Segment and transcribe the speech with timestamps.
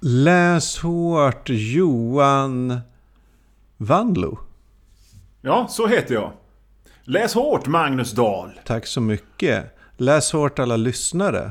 [0.00, 2.80] Läs hårt Johan
[3.76, 4.38] Vanlo.
[5.40, 6.32] Ja, så heter jag.
[7.04, 8.60] Läs hårt Magnus Dahl.
[8.64, 9.76] Tack så mycket.
[9.96, 11.50] Läs hårt alla lyssnare.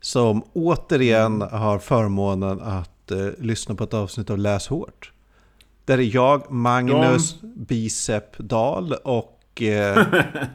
[0.00, 5.12] Som återigen har förmånen att eh, lyssna på ett avsnitt av Läs hårt.
[5.84, 10.06] Där är jag, Magnus Bicep Dahl och eh,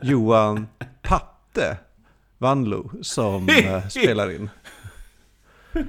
[0.02, 0.68] Johan
[1.02, 1.77] Patte
[2.38, 4.50] Vanlo som eh, spelar in.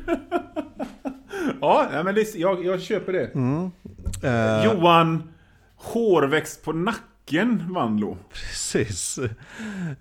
[1.61, 3.31] Ja, men det, jag, jag köper det.
[4.29, 5.23] Eh, Johan
[5.77, 8.17] Hårväxt på nacken Vanlo.
[8.33, 9.19] Precis.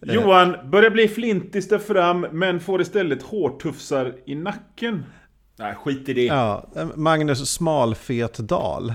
[0.02, 5.06] Johan börjar bli flintis där fram men får istället hårtufsar i nacken.
[5.60, 6.26] Nej, skit i det.
[6.26, 8.90] Ja, eh, Magnus Smalfet Dahl.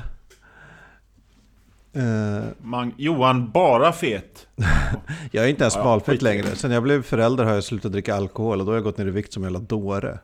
[1.94, 4.46] Eh, Man, Johan bara fet.
[5.30, 6.46] Jag är inte ens Ja, smalfet längre.
[6.46, 9.06] Sen jag blev förälder har jag slutat dricka alkohol och då har jag gått ner
[9.06, 10.18] i vikt som en jävla dåre.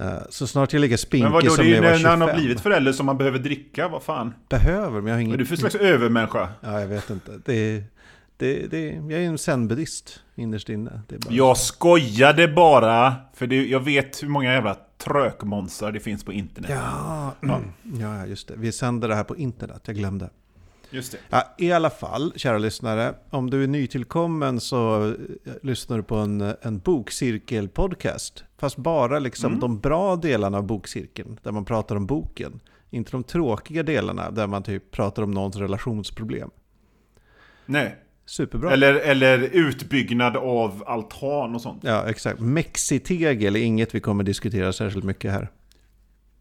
[0.00, 1.96] Eh, Så snart jag ligger Men spinkig vadå, det som är ju när jag var
[1.96, 2.40] när, när han har 25.
[2.40, 4.34] blivit förälder som man behöver dricka, vad fan?
[4.48, 5.34] Behöver, men jag har Vad ingen...
[5.34, 6.48] är du för slags övermänniska?
[6.60, 7.32] Ja, jag vet inte.
[7.44, 7.82] Det,
[8.36, 11.00] det, det, jag är en zen-buddhist innerst inne.
[11.08, 11.34] Det är bara...
[11.34, 16.70] Jag skojade bara, för det, jag vet hur många jävla trökmonstrar det finns på internet.
[16.74, 17.60] Ja, ja,
[18.00, 18.54] ja, just det.
[18.56, 20.30] Vi sänder det här på internet, jag glömde.
[20.90, 21.18] Just det.
[21.30, 25.12] Ja, I alla fall, kära lyssnare, om du är nytillkommen så eh,
[25.62, 28.44] lyssnar du på en, en bokcirkel-podcast.
[28.58, 29.60] Fast bara liksom Mm.
[29.60, 32.60] de bra delarna av bokcirkeln, där man pratar om boken.
[32.90, 36.50] Inte de tråkiga delarna, där man typ pratar om någons relationsproblem.
[37.66, 37.96] Nej.
[38.26, 38.72] Superbra.
[38.72, 41.84] Eller, eller utbyggnad av altan och sånt.
[41.84, 42.40] Ja, exakt.
[42.40, 45.48] Mexitegel är inget vi kommer diskutera särskilt mycket här.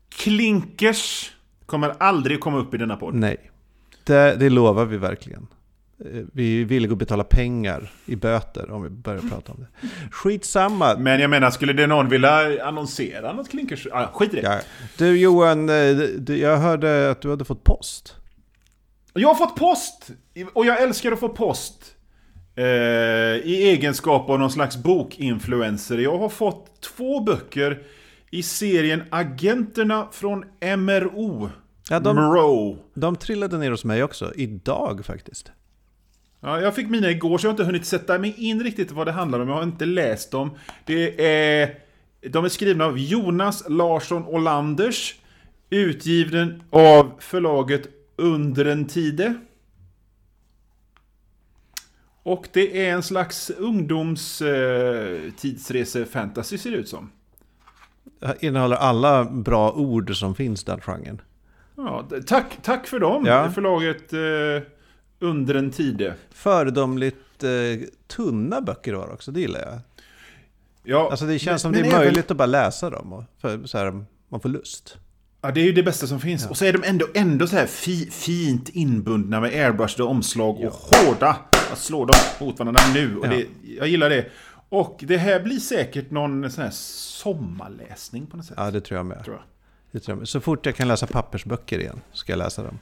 [0.09, 1.31] Klinkers
[1.65, 3.13] kommer aldrig komma upp i denna podd.
[3.15, 3.51] Nej,
[4.07, 5.47] det, det lovar vi verkligen.
[6.05, 9.87] Eh, Vi är villiga att betala pengar i böter om vi börjar prata om det.
[10.11, 10.95] Skitsamma.
[10.97, 13.87] Men jag menar, skulle det någon vilja annonsera något klinkers?
[13.91, 14.41] Ah, skit i det.
[14.41, 14.59] Ja.
[14.97, 18.15] Du Johan, eh, jag hörde att du hade fått post.
[19.13, 20.09] Jag har fått post!
[20.53, 21.93] Och jag älskar att få post.
[22.55, 22.63] Eh,
[23.43, 25.97] I egenskap av någon slags bokinfluencer.
[25.97, 27.81] Jag har fått två böcker
[28.31, 30.45] i serien Agenterna från
[30.77, 31.49] MRO.
[31.89, 32.77] Ja, de- MRO.
[32.93, 35.51] De trillade ner hos mig också, idag faktiskt.
[36.39, 39.07] Ja, jag fick mina igår så jag har inte hunnit sätta mig in riktigt vad
[39.07, 39.47] det handlar om.
[39.49, 40.51] Jag har inte läst dem.
[40.85, 41.79] Det är,
[42.29, 45.15] de är skrivna av Jonas Larsson Olanders.
[45.69, 49.35] Utgiven av förlaget Under en Tide.
[52.23, 55.31] Och det är en slags ungdoms eh,
[56.57, 57.11] ser det ut som.
[58.19, 61.21] Det innehåller alla bra ord som finns den genren.
[61.77, 63.51] Ja, tack, tack för dem, Ja.
[63.51, 64.71] förlaget eh,
[65.19, 66.13] Under en Tide.
[66.29, 67.49] Föredömligt eh,
[68.07, 69.79] tunna böcker var också, det gillar jag.
[70.83, 73.13] Ja, Alltså det känns men- som det är även- möjligt att bara läsa dem.
[73.13, 74.97] Och för, så här, man får lust.
[75.41, 76.47] Ja, det är ju det bästa som finns.
[76.49, 80.71] Och så är de ändå, ändå så här fi, fint inbundna med airbrushade omslag och
[80.73, 81.37] hårda.
[81.69, 82.15] Jag slår dem
[82.47, 83.17] mot varandra nu.
[83.17, 83.29] Och Ja.
[83.29, 83.45] det,
[83.77, 84.25] jag gillar det.
[84.69, 88.55] Och det här blir säkert någon sån här sommarläsning på något sätt.
[88.57, 89.23] Ja, det tror jag med.
[89.23, 89.43] Tror jag.
[90.23, 92.79] Så fort jag kan läsa pappersböcker igen ska jag läsa dem.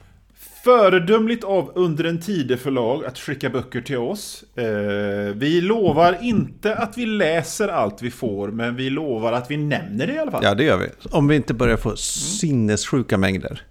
[0.64, 4.44] Föredömligt av Under en Tide förlag att skicka böcker till oss.
[4.54, 9.56] Eh, vi lovar inte att vi läser allt vi får, men vi lovar att vi
[9.56, 10.44] nämner det i alla fall.
[10.44, 10.88] Ja, det gör vi.
[11.10, 13.62] Om vi inte börjar få sinnessjuka mängder.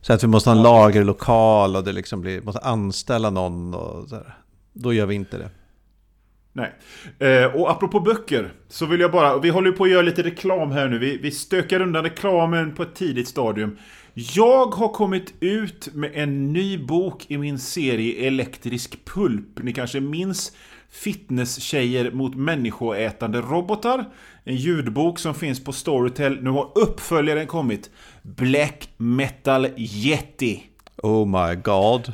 [0.00, 4.08] Så att vi måste ha en lagerlokal och det liksom blir, måste anställa någon och
[4.08, 4.36] så här.
[4.72, 5.50] Då gör vi inte det.
[6.56, 6.72] Nej.
[7.18, 10.22] Eh, och apropå böcker, så vill jag bara, vi håller ju på att göra lite
[10.22, 13.78] reklam här nu, vi, vi stökar undan reklamen på ett tidigt stadium.
[14.14, 19.62] Jag har kommit ut med en ny bok i min serie Elektrisk Pulp.
[19.62, 20.52] Ni kanske minns
[20.90, 24.04] Fitnesstjejer mot människoätande robotar.
[24.44, 26.42] En ljudbok som finns på Storytel.
[26.42, 27.90] Nu har uppföljaren kommit.
[28.22, 30.62] Black Metal Yeti.
[31.02, 32.12] Oh my god.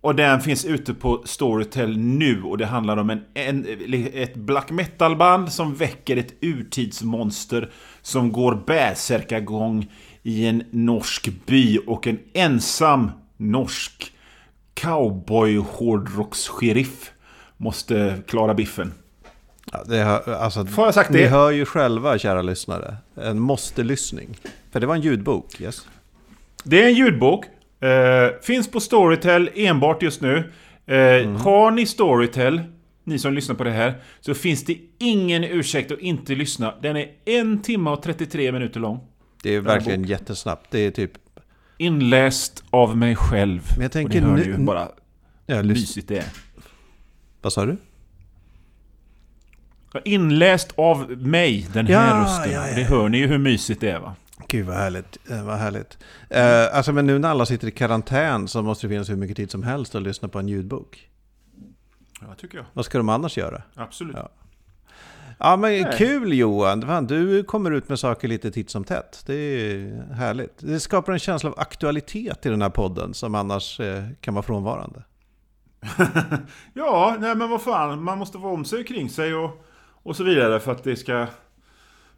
[0.00, 3.66] Och den finns ute på Storytel nu och det handlar om en, en,
[4.14, 7.70] ett black metal-band som väcker ett urtidsmonster
[8.02, 9.92] som går bärsärkagång
[10.22, 14.12] i en norsk by och en ensam norsk
[14.74, 17.10] cowboy-hårdrocks-sheriff
[17.56, 18.92] måste klara biffen.
[19.72, 21.28] Ja, det har, alltså, Får jag sagt ni det?
[21.28, 22.96] hör ju själva, kära lyssnare.
[23.14, 24.36] En måste-lyssning.
[24.72, 25.86] För det var en ljudbok, yes.
[26.64, 27.44] Det är en ljudbok.
[27.80, 30.52] Eh, finns på Storytel enbart just nu.
[30.86, 32.60] Eh, Har ni Storytel,
[33.04, 36.74] ni som lyssnar på det här, så finns det ingen ursäkt att inte lyssna.
[36.82, 39.00] Den är en timme och 33 minuter lång.
[39.42, 40.66] Det är verkligen jättesnabbt.
[40.70, 41.12] Det är typ...
[41.78, 43.62] Inläst av mig själv.
[43.76, 44.88] Men jag tänker och ni hör nu- ju bara
[45.46, 46.24] Ja, hur mysigt det är.
[47.42, 47.76] vad sa du?
[50.04, 52.52] Inläst av mig, den här Ja, rösten.
[52.52, 54.14] ja, ja, Det hör ni ju hur mysigt det är va?
[54.48, 55.30] Gud vad härligt.
[55.30, 55.98] Eh, vad härligt.
[56.30, 59.36] Eh, alltså men nu när alla sitter i karantän så måste det finnas hur mycket
[59.36, 61.08] tid som helst att lyssna på en ljudbok.
[62.20, 62.66] Ja, tycker jag.
[62.72, 63.62] Vad ska de annars göra?
[63.74, 64.16] Absolut.
[64.16, 64.30] Ja.
[65.38, 65.94] Ja men Nej.
[65.98, 69.22] kul Johan, Fan, du kommer ut med saker lite titt som tätt.
[69.26, 70.58] Det är härligt.
[70.58, 74.42] Det skapar en känsla av aktualitet i den här podden som annars eh, kan vara
[74.42, 75.02] frånvarande.
[76.74, 78.02] Ja, nej men vad fan.
[78.02, 79.64] Man måste vara om sig kring sig och,
[80.02, 81.26] och så vidare för att det ska...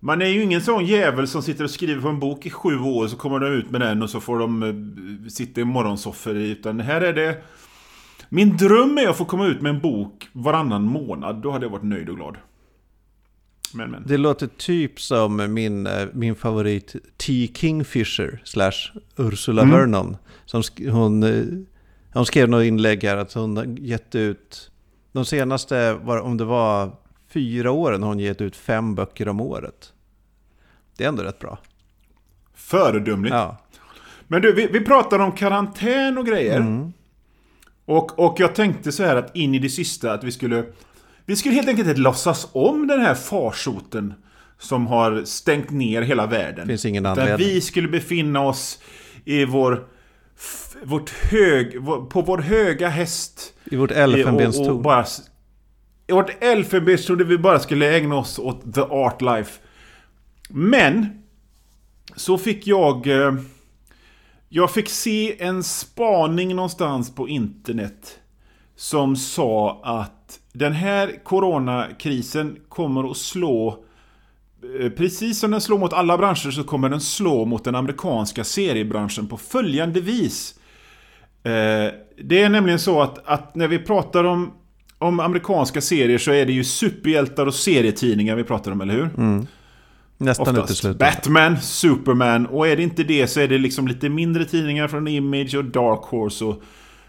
[0.00, 2.78] Man är ju ingen sån jävel som sitter och skriver på en bok i sju
[2.78, 6.36] år så kommer de ut med den och så får de eh, sitta i morgonsoffor
[6.36, 7.42] i, utan här är det...
[8.28, 11.42] Min dröm är att få komma ut med en bok varannan månad.
[11.42, 12.36] Då hade jag varit nöjd och glad.
[13.74, 14.04] Men men.
[14.06, 17.50] Det låter typ som min, eh, min favorit T.
[17.54, 19.74] Kingfisher slash Ursula Mm.
[19.74, 20.16] Vernon.
[20.44, 21.44] Som hon, eh,
[22.14, 24.70] hon skrev något inlägg här att hon gett ut,
[25.12, 26.92] de senaste, var, om det var
[27.32, 29.92] fyra åren, har hon gett ut fem böcker om året.
[30.96, 31.58] Det är ändå rätt bra.
[32.54, 33.34] Föredömligt.
[33.34, 33.56] Ja.
[34.28, 36.56] Men du, vi, vi pratar om karantän och grejer.
[36.56, 36.92] Mm.
[37.84, 40.64] Och, och jag tänkte så här att in i det sista att vi skulle...
[41.24, 44.14] Vi skulle helt enkelt inte låtsas om den här farsoten
[44.58, 46.66] som har stängt ner hela världen.
[46.68, 47.46] Finns ingen Där anledning.
[47.46, 48.82] vi skulle befinna oss
[49.24, 49.86] i vår...
[50.84, 51.72] Vårt hög,
[52.10, 53.54] på vår höga häst.
[53.64, 54.68] I vårt i- och- elfenbenstorn.
[54.70, 55.04] och bara
[56.10, 59.60] i vårt elfenbenstorn trodde vi bara skulle ägna oss åt the art life.
[60.48, 61.06] Men...
[62.16, 63.06] Så fick jag...
[63.06, 63.34] Eh,
[64.48, 68.18] jag fick se en spaning någonstans på internet.
[68.76, 73.84] Som sa att den här coronakrisen kommer att slå...
[74.80, 78.44] Eh, precis som den slår mot alla branscher så kommer den slå mot den amerikanska
[78.44, 80.54] seriebranschen på följande vis.
[81.42, 84.52] Eh, det är nämligen så att, att när vi pratar om,
[85.00, 89.10] om amerikanska serier så är det ju superhjältar och serietidningar vi pratar om, eller hur?
[90.18, 90.70] Nästan Oftast.
[90.70, 90.98] uteslutet.
[90.98, 95.08] Batman, Superman och är det inte det så är det liksom lite mindre tidningar från
[95.08, 96.62] Image och Dark Horse och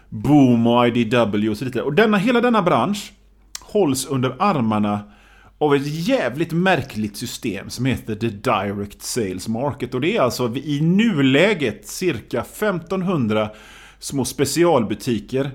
[0.08, 1.84] Boom och IDW och så vidare.
[1.84, 3.12] Och denna, hela denna bransch
[3.60, 5.00] hålls under armarna
[5.58, 9.94] av ett jävligt märkligt system som heter The Direct Sales Market.
[9.94, 13.50] Och det är alltså i nuläget cirka 1500
[13.98, 15.50] små specialbutiker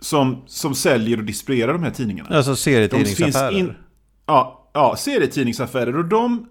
[0.00, 2.36] som, som säljer och distribuerar de här tidningarna.
[2.36, 3.58] Alltså serietidningsaffärer.
[3.58, 3.72] in,
[4.26, 5.96] ja, ja, serietidningsaffärer.
[5.96, 6.46] Och de,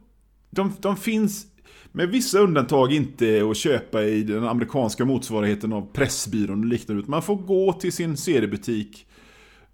[0.50, 1.46] de, de finns
[1.92, 7.00] med vissa undantag inte att köpa i den amerikanska motsvarigheten av Pressbyrån och liknande.
[7.00, 9.08] Utan man får gå till sin seriebutik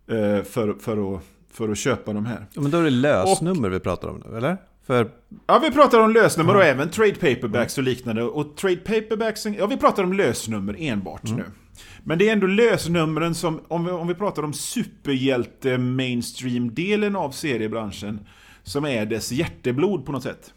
[0.07, 2.45] eh, för, för, att, för att köpa de här.
[2.53, 4.57] Ja, Men då är det lösnummer vi pratar om nu, eller?
[4.87, 5.11] För
[5.47, 8.23] Ja, vi pratar om lösnummer och även trade paperbacks och liknande.
[8.23, 11.43] Och trade paperbacks, ja vi pratar om lösnummer enbart nu.
[12.07, 17.31] Men det är ändå lösnumren som, om vi, om vi pratar om superhjälte mainstream-delen av
[17.31, 18.19] seriebranschen,
[18.63, 20.53] som är dess hjärteblod på något sätt.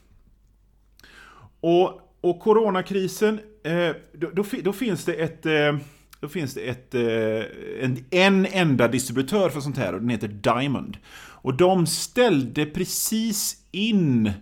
[1.60, 5.46] Och, och coronakrisen, eh, då, då, då finns det ett...
[5.46, 5.76] Eh,
[6.20, 10.28] då finns det ett, eh, en, en enda distributör för sånt här och den heter
[10.28, 10.98] Diamond.
[11.16, 14.32] Och de ställde precis in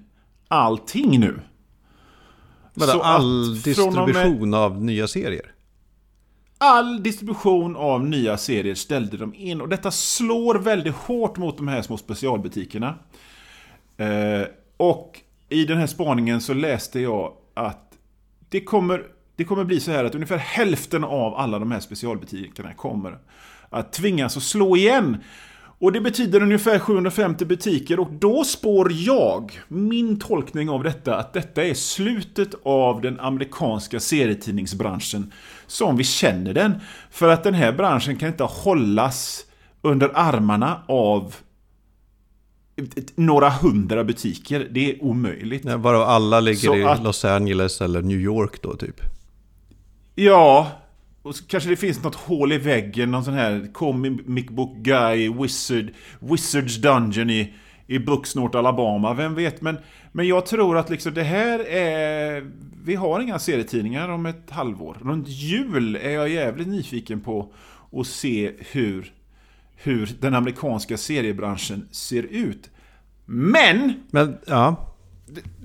[0.49, 1.41] allting nu.
[2.75, 5.53] vadå, all och med- distribution av nya serier?
[6.59, 11.69] All distribution av nya serier ställde de in och detta slår väldigt hårt mot de
[11.69, 12.95] här små specialbutikerna.
[13.97, 14.43] Eh,
[14.77, 17.93] och i den här spaningen så läste jag att
[18.49, 19.03] det kommer,
[19.37, 23.19] det kommer bli så här att ungefär hälften av alla de här specialbutikerna kommer
[23.71, 25.17] att tvingas att slå igen.
[25.79, 31.33] Och det betyder ungefär 750 butiker och då spår jag, min tolkning av detta, att
[31.33, 35.33] detta är slutet av den amerikanska serietidningsbranschen
[35.67, 36.75] som vi känner den.
[37.11, 39.45] För att den här branschen kan inte hållas
[39.83, 41.35] under armarna av
[43.15, 44.69] några hundra butiker.
[44.71, 45.65] Det är omöjligt.
[45.65, 49.01] Ja, Varav alla ligger Så i att- Los Angeles eller New York då typ.
[50.15, 50.71] Ja,
[51.23, 55.87] och kanske det finns något hål i väggen, någon sån här comic book guy, wizard,
[56.21, 57.55] wizards dungeon i,
[57.87, 59.61] i Bucksnort, Alabama, vem vet?
[59.63, 59.79] Men,
[60.17, 62.51] men jag tror att liksom det här är...
[62.85, 64.97] Vi har inga serietidningar om ett halvår.
[65.03, 67.53] Runt jul är jag jävligt nyfiken på
[67.93, 69.13] att se hur,
[69.77, 72.71] hur den amerikanska seriebranschen ser ut.
[73.25, 73.93] Men!
[74.11, 74.95] Men ja,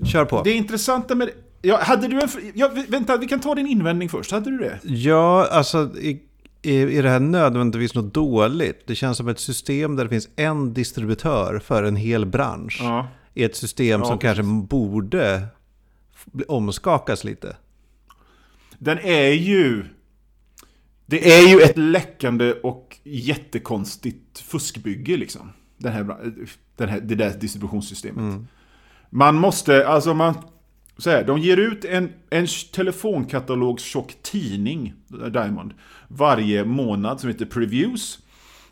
[0.04, 0.42] kör på.
[0.42, 1.30] Det intressanta med...
[1.62, 2.28] Ja, hade du en...
[2.54, 4.32] Ja, vänta, vi kan ta din invändning först.
[4.32, 4.78] Hade du det?
[4.82, 6.22] Ja, alltså i,
[6.62, 8.86] i, är det här nödvändigtvis något dåligt?
[8.86, 12.80] Det känns som ett system där det finns en distributör för en hel bransch.
[12.82, 13.08] Ja.
[13.34, 14.36] Är ett system Ja, som precis.
[14.36, 15.46] kanske borde
[16.48, 17.56] omskakas lite.
[18.78, 19.84] Den är ju...
[21.06, 25.52] Det är ju ett läckande och jättekonstigt fuskbygge liksom.
[25.78, 26.32] Den här,
[26.76, 28.40] den här, det där distributionssystemet.
[29.10, 30.34] Man måste, alltså man...
[30.98, 34.94] så här, de ger ut en, en telefonkatalogs tidning,
[35.32, 35.74] Diamond,
[36.08, 38.18] varje månad som heter Previews.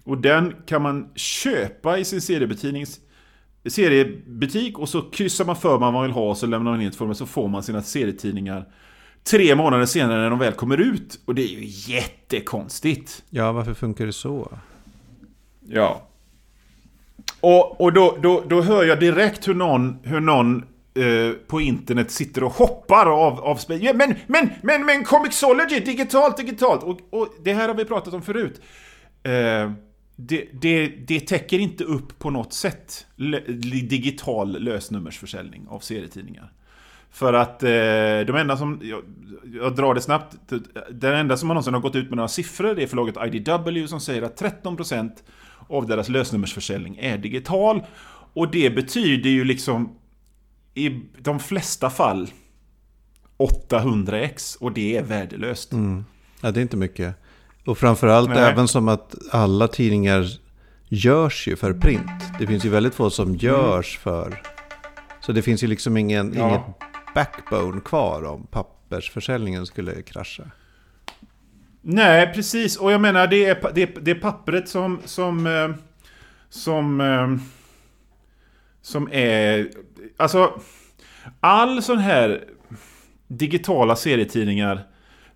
[0.04, 3.00] Och den kan man köpa i sin seriebetidnings
[3.66, 6.88] seriebutik och så kryssar man för vad man vill ha och så lämnar man in
[6.88, 8.66] ett form så får man sina serietidningar
[9.24, 11.20] tre månader senare när de väl kommer ut.
[11.24, 11.64] Och det är ju
[11.94, 13.22] jättekonstigt.
[13.30, 14.52] Ja, varför funkar det så?
[15.68, 16.06] Ja.
[17.40, 20.56] Och, och då, då, då hör jag direkt hur någon, hur någon
[20.94, 23.58] eh, på internet sitter och hoppar av, av.
[23.68, 26.82] Ja, men, men, men, men Comixology, digitalt, digitalt!
[26.82, 28.60] Och, och det här har vi pratat om förut.
[29.22, 29.72] Eh,
[30.20, 33.06] det, det, det täcker inte upp på något sätt
[33.88, 36.52] digital lösnummersförsäljning av serietidningar.
[37.10, 37.68] För att eh,
[38.26, 39.02] de enda som, jag,
[39.54, 40.36] jag, drar det snabbt,
[40.90, 44.00] den enda som någonsin har gått ut med några siffror det är förlaget IDW som
[44.00, 45.10] säger att 13%
[45.68, 47.82] av deras lösnummersförsäljning är digital.
[48.32, 49.96] Och det betyder ju liksom
[50.74, 52.30] i de flesta fall
[53.38, 55.72] 800x och det är värdelöst.
[55.72, 56.04] Mm.
[56.40, 57.16] Ja, det är inte mycket.
[57.64, 58.38] Och framförallt Nej.
[58.38, 60.26] även som att alla tidningar
[60.88, 62.22] görs ju för print.
[62.38, 63.36] Det finns ju väldigt få som mm.
[63.36, 64.42] görs för...
[65.20, 66.48] Så det finns ju liksom ingen, ja.
[66.48, 66.62] inget
[67.14, 70.42] backbone kvar om pappersförsäljningen skulle krascha.
[71.82, 72.76] Nej, precis.
[72.76, 75.00] Och jag menar, det är, det, det är pappret som...
[75.04, 75.46] Som...
[75.46, 75.70] Eh,
[76.48, 77.28] som, eh,
[78.82, 79.70] som är...
[80.16, 80.60] Alltså...
[81.40, 82.44] All sån här
[83.28, 84.86] digitala serietidningar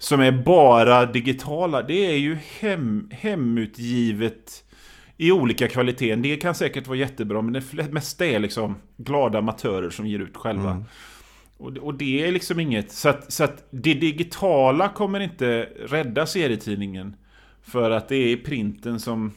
[0.05, 4.65] som är bara digitala, det är ju hem, hemutgivet
[5.17, 6.17] i olika kvaliteter.
[6.17, 10.37] Det kan säkert vara jättebra, men det mesta är liksom glada amatörer som ger ut
[10.37, 10.71] själva.
[10.71, 10.85] Mm.
[11.57, 12.93] Och, och, det är liksom inget...
[12.93, 17.17] Så att, så att det digitala kommer inte rädda serietidningen.
[17.63, 19.33] För att det är printen som,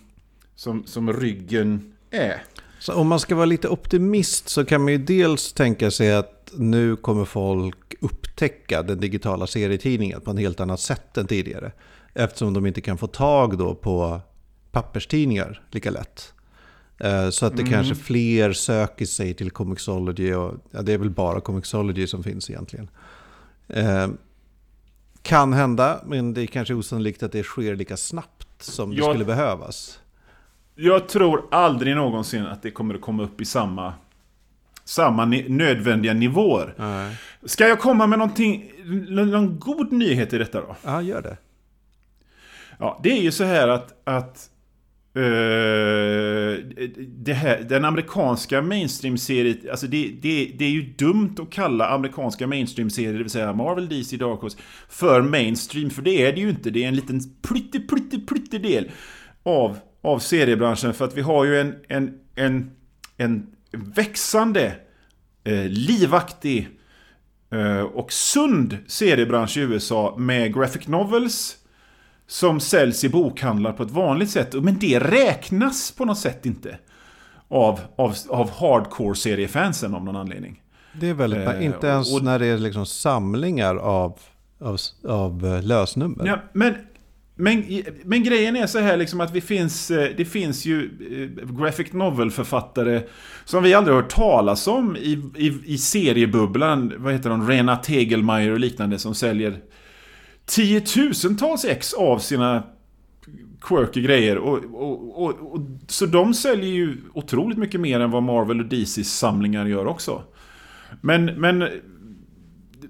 [0.56, 2.42] som, som ryggen är.
[2.80, 6.52] Så om man ska vara lite optimist så kan man ju dels tänka sig att
[6.54, 11.72] nu kommer folk upptäcka den digitala serietidningen på ett helt annat sätt än tidigare.
[12.14, 14.22] Eftersom de inte kan få tag då på
[14.72, 16.34] papperstidningar lika lätt.
[17.00, 17.74] Eh, så att det mm.
[17.74, 20.34] kanske fler söker sig till Comixology.
[20.34, 22.90] Och, ja, det är väl bara Comixology som finns egentligen.
[23.68, 24.08] Eh,
[25.22, 29.10] kan hända, men det är kanske osannolikt att det sker lika snabbt som det jag,
[29.10, 30.00] skulle behövas.
[30.80, 33.94] Jag tror aldrig någonsin att det kommer att komma upp i samma,
[34.84, 36.74] samma nödvändiga nivåer.
[36.78, 37.16] Nej.
[37.44, 38.72] Ska jag komma med någonting,
[39.10, 40.76] någon god nyhet i detta då?
[40.84, 41.38] Ja, gör det.
[42.80, 44.50] Ja, det är ju så här att, att
[45.18, 45.24] Uh,
[47.34, 53.14] här, den amerikanska mainstream-serien, alltså det, det, det, är ju dumt att kalla amerikanska mainstream-serier,
[53.14, 54.58] det vill säga Marvel, DC, Dark Horse,
[54.90, 56.70] för mainstream, för det är det ju inte.
[56.70, 58.92] Det är en liten plytte, plytte, plytte del
[59.44, 62.72] av, av seriebranschen, för att vi har ju en, en, en,
[63.18, 64.76] en växande,
[65.44, 66.70] eh, livaktig
[67.52, 71.58] eh, och sund seriebransch i USA med graphic novels,
[72.28, 74.54] som säljs i bokhandlar på ett vanligt sätt.
[74.54, 76.78] Men det räknas på något sätt inte
[77.48, 80.62] av, av, av hardcore-seriefansen av någon anledning.
[80.94, 84.20] Det är väldigt eh, Inte ens och, när det är liksom samlingar av,
[84.60, 84.78] av,
[85.08, 86.26] av eh, lösnummer.
[86.26, 86.76] Ja, men,
[87.40, 91.56] men, men grejen är så här liksom att vi finns, eh, det finns ju eh,
[91.56, 93.02] graphic novel-författare
[93.46, 96.94] som vi aldrig hört talas om i, i, i seriebubblan.
[96.98, 97.48] Vad heter de?
[97.48, 99.60] Rena Tegelmeier och liknande som säljer
[100.46, 102.64] tiotusentals ex av sina
[103.62, 104.38] quirky grejer.
[104.38, 108.66] Och, och, och, och, så de säljer ju otroligt mycket mer än vad Marvel och
[108.66, 110.24] DCs samlingar gör också.
[111.02, 111.64] Men, men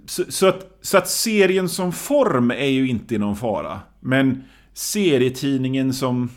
[0.08, 3.80] så, så, att, så att serien som form är ju inte i någon fara.
[4.00, 6.30] Men serietidningen som,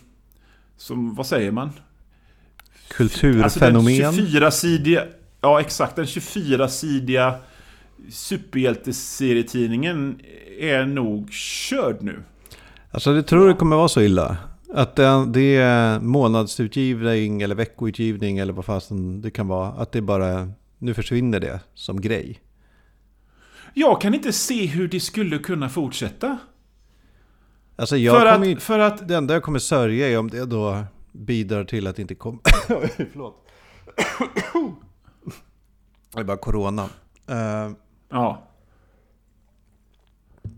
[0.77, 1.71] som vad säger man?
[2.89, 3.45] Kulturfenomen?
[3.45, 3.77] Alltså den
[4.27, 5.07] 24-sidiga,
[5.41, 7.35] ja exakt, den 24-sidiga
[8.11, 10.21] superhjälteserietidningen
[10.59, 12.23] är nog körd nu.
[12.91, 14.37] Alltså det tror det kommer vara så illa.
[14.75, 19.69] Att det, det är månadsutgivning eller veckoutgivning eller vad fasen det kan vara.
[19.69, 22.41] Att det bara, nu försvinner det som grej.
[23.75, 26.39] Jag kan inte se hur det skulle kunna fortsätta.
[27.77, 29.09] Alltså jag för att, för att...
[29.09, 32.41] Det enda jag kommer sörja är om det då bidrar till att inte kommer...
[33.13, 33.49] Förlåt.
[36.15, 36.89] det är bara corona.
[37.31, 37.73] Uh,
[38.09, 38.47] ja.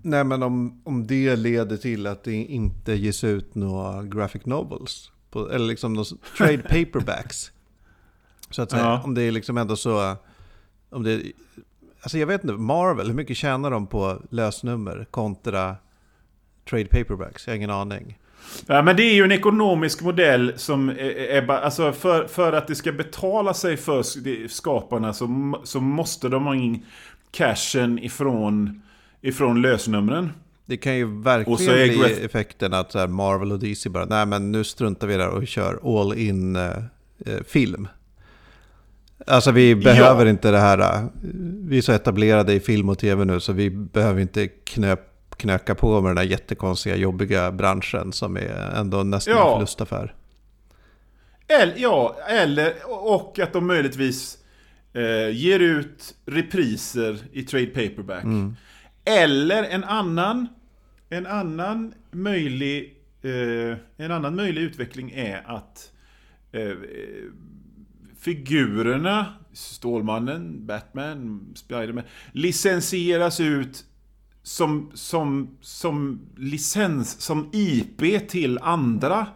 [0.02, 5.10] Nej men om, om det leder till att det inte ges ut några graphic novels.
[5.30, 7.52] På, eller liksom några trade paperbacks.
[8.50, 8.82] Så att säga.
[8.82, 9.02] Ja.
[9.04, 10.16] Om det är liksom ändå så...
[10.90, 11.22] Om det,
[12.02, 15.76] alltså jag vet inte, Marvel, hur mycket tjänar de på lösnummer kontra
[16.70, 17.46] trade paperbacks?
[17.46, 18.18] Jag har ingen aning.
[18.66, 22.74] Ja, men det är ju en ekonomisk modell som är, alltså för, för att det
[22.74, 24.02] ska betala sig för
[24.48, 26.84] skaparna så, så måste de ha in
[27.30, 28.82] cashen ifrån,
[29.20, 30.32] ifrån lösnumren.
[30.66, 34.04] Det kan ju verkligen Och så är bli Greth- effekten att Marvel och DC bara,
[34.04, 36.62] nej men nu struntar vi där och kör all in eh,
[37.26, 37.88] eh, film.
[39.26, 41.04] Alltså vi behöver inte det här, eh,
[41.64, 45.00] vi är så etablerade i film och tv nu så vi behöver inte knöp,
[45.36, 49.48] knöka på med den här jättekonstiga jobbiga branschen som är ändå nästan Ja.
[49.52, 50.14] en förlustaffär.
[51.48, 54.38] Eller, ja, eller och att de möjligtvis
[54.92, 58.24] eh, ger ut repriser i trade paperback.
[59.04, 60.48] Eller en annan,
[61.08, 65.92] en annan möjlig eh, en annan möjlig utveckling är att
[66.52, 66.70] eh,
[68.22, 73.84] figurerna, Stålmannen, Batman, Spiderman, licensieras ut
[74.42, 79.26] som, som, som licens, som IP till andra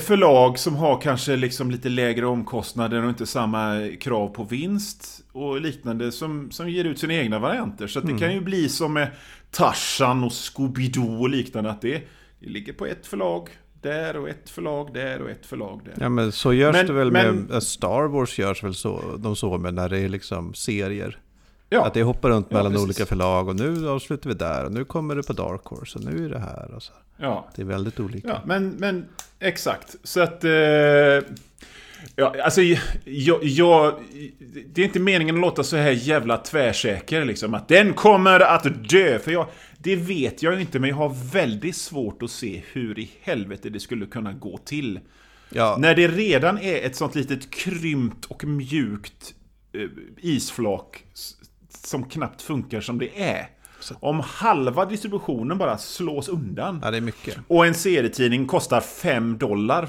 [0.00, 5.60] förlag som har kanske liksom lite lägre omkostnader och inte samma krav på vinst och
[5.60, 7.86] liknande som, som ger ut sina egna varianter.
[7.86, 9.10] Så att det kan ju bli som med
[9.50, 12.02] Tarzan och Scooby-Doo och liknande att det,
[12.40, 13.48] det ligger på ett förlag
[13.84, 15.94] där och ett förlag där och ett förlag där.
[16.00, 19.36] Ja men så görs Men- det väl men- med, Star Wars görs väl så, de
[19.36, 21.18] så med när det är liksom serier.
[21.68, 22.84] Ja, Att det hoppar runt Ja, mellan precis.
[22.86, 26.04] olika förlag och nu avslutar vi där och nu kommer det på Dark Horse och
[26.04, 26.92] nu är det här och så.
[27.16, 27.48] ja.
[27.56, 28.28] Det är väldigt olika.
[28.28, 29.06] Ja, men, men
[29.40, 29.96] exakt.
[30.02, 30.44] Så att...
[30.44, 30.50] Eh,
[32.16, 32.60] ja, alltså,
[33.04, 33.94] jag, jag,
[34.74, 37.54] det är inte meningen att låta så här jävla tvärsäker liksom.
[37.54, 39.18] Att den kommer att dö.
[39.18, 39.46] För jag,
[39.84, 43.70] det vet jag ju inte, men jag har väldigt svårt att se hur i helvete
[43.70, 45.00] det skulle kunna gå till.
[45.50, 49.34] Ja, När det redan är ett sånt litet krympt och mjukt
[49.72, 49.88] eh,
[50.18, 51.04] isflak
[51.68, 53.48] som knappt funkar som det är.
[54.00, 56.80] Om halva distributionen bara slås undan.
[56.82, 57.36] ja, det är mycket.
[57.48, 59.88] Och en serietidning kostar 5 dollar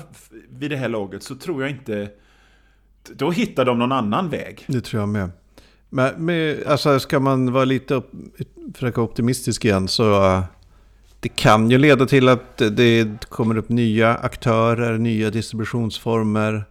[0.49, 2.09] vid det här laget så tror jag inte...
[3.15, 4.63] Då hittar de någon annan väg.
[4.67, 5.29] Det tror jag med.
[5.95, 8.11] Men med, alltså, ska man vara lite upp,
[8.73, 10.43] försöka optimistisk igen så uh,
[11.19, 16.65] det kan ju leda till att det kommer upp nya aktörer, nya distributionsformer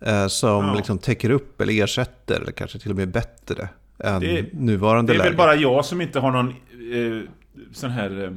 [0.00, 0.74] eh, som Ja.
[0.74, 5.16] liksom täcker upp eller ersätter eller kanske till och med bättre än Det- nuvarande Det
[5.16, 5.28] är läge.
[5.30, 7.28] väl bara jag som inte har någon eh,
[7.72, 8.30] sån här eh,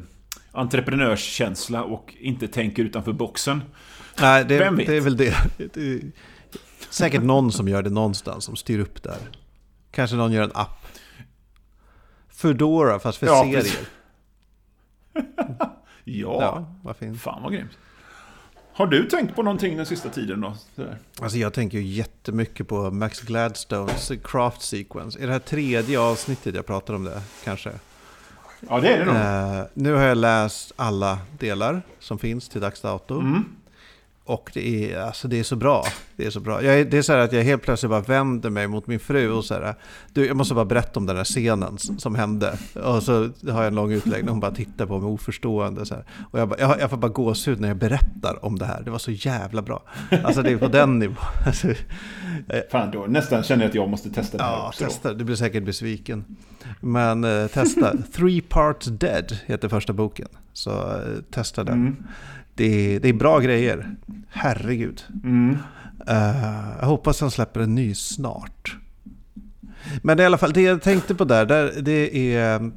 [0.51, 3.61] entreprenörskänsla och inte tänker utanför boxen.
[4.21, 4.87] Nej, det, Vem vet?
[4.87, 5.35] det är väl det.
[5.73, 5.99] det är
[6.89, 9.17] säkert någon som gör det någonstans, som styr upp där.
[9.91, 10.87] Kanske någon gör en app.
[12.29, 13.87] Foodora, fast för Ja, serier.
[16.03, 17.21] Ja, Ja, vad fint.
[17.21, 17.71] fan vad grymt.
[18.73, 20.55] Har du tänkt på någonting den sista tiden då?
[20.75, 20.97] Sådär.
[21.21, 25.19] Alltså jag tänker ju jättemycket på Max Gladstones Craft Sequence.
[25.23, 27.71] Är det här tredje avsnittet jag pratar om det, kanske?
[28.69, 29.15] Ja, det är det nog.
[29.15, 33.19] Eh, nu har jag läst alla delar som finns till dags dato.
[33.19, 33.45] Mm.
[34.31, 35.85] Och det är, alltså det är så bra.
[36.15, 36.63] Det är så bra.
[36.63, 39.31] Jag, det är så här att jag helt plötsligt bara vänder mig mot min fru
[39.31, 39.75] och så här.
[40.13, 42.57] Du, jag måste bara berätta om den här scenen som hände.
[42.83, 44.29] Och så har jag en lång utläggning.
[44.29, 45.85] Hon bara tittar på mig oförstående.
[45.85, 46.03] Så här.
[46.31, 48.81] Och jag, bara, jag, jag får bara gåshud när jag berättar om det här.
[48.81, 49.83] Det var så jävla bra.
[50.23, 51.15] Alltså det är på den nivån.
[51.45, 51.67] Alltså,
[52.71, 54.83] Fan, då nästan känner jag att jag måste testa det här ja, också.
[54.83, 55.13] Testa.
[55.13, 56.25] Du blir säkert besviken.
[56.79, 57.93] Men eh, testa.
[58.13, 60.27] Three Parts Dead heter första boken.
[60.53, 61.73] Så eh, testa den.
[61.73, 61.95] Mm.
[62.55, 63.95] Det, är, det är bra grejer.
[64.29, 65.03] Herregud.
[65.23, 65.57] Mm.
[66.07, 68.77] Eh, jag hoppas han släpper en ny snart.
[70.01, 72.71] Men i alla fall, det jag tänkte på där, där det är...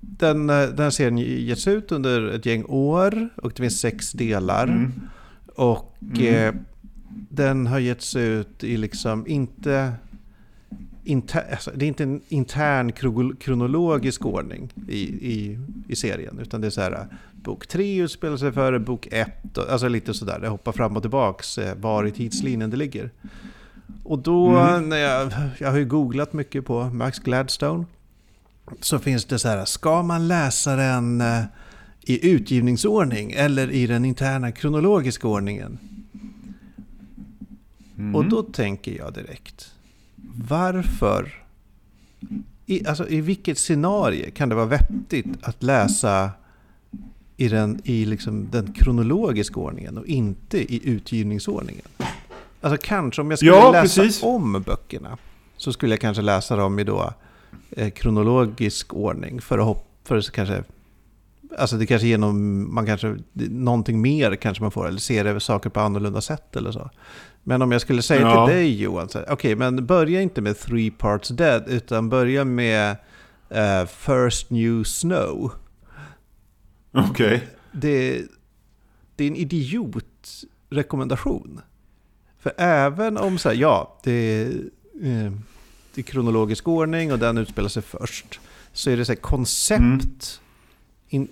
[0.00, 4.64] Den, den här serien getts ut under ett gäng år och det finns sex delar.
[4.66, 4.92] Mm.
[5.54, 6.34] Och Mm.
[6.34, 6.54] eh,
[7.30, 9.92] den har getts ut i liksom inte...
[11.04, 16.38] Inter, alltså, det är inte en intern kro- kronologisk ordning i, i, i serien.
[16.42, 19.58] Utan det är så här, bok 3 utspelar sig före bok 1.
[19.58, 23.10] och- Alltså lite sådär, det hoppar fram och tillbaks eh, var i tidslinjen det ligger.
[24.04, 24.88] Och då, Mm.
[24.88, 27.84] när jag, jag har ju googlat mycket på Max Gladstone.
[28.80, 31.42] Så finns det så här, ska man läsa den eh,
[32.02, 35.78] i utgivningsordning eller i den interna kronologiska ordningen?
[37.98, 38.14] Mm.
[38.14, 39.73] Och då tänker jag direkt,
[40.48, 41.44] varför?
[42.66, 46.30] I, alltså, I vilket scenario kan det vara vettigt att läsa
[47.36, 51.84] i den, i liksom den kronologiska ordningen och inte i utgivningsordningen?
[52.60, 54.22] Alltså kanske om jag skulle Ja, läsa precis.
[54.22, 55.18] om böckerna
[55.56, 57.12] så skulle jag kanske läsa dem i då
[57.70, 60.64] eh, kronologisk ordning för att hoppa, för att kanske
[61.58, 65.70] Alltså det kanske genom, man kanske, någonting mer kanske man får, eller ser över saker
[65.70, 66.90] på annorlunda sätt eller så.
[67.44, 68.46] Men om jag skulle säga Ja.
[68.46, 72.96] till dig Johan, okej men börja inte med Three Parts Dead, utan börja med
[73.48, 75.52] eh, First New Snow.
[76.92, 77.48] Okej.
[77.72, 78.22] Det,
[79.16, 81.60] det är en idiotrekommendation.
[82.38, 84.42] För även om så här, ja, det,
[85.02, 85.32] eh,
[85.94, 88.40] i kronologisk ordning och den utspelar sig först.
[88.72, 90.00] Så är det så här koncept, mm.
[91.08, 91.28] in,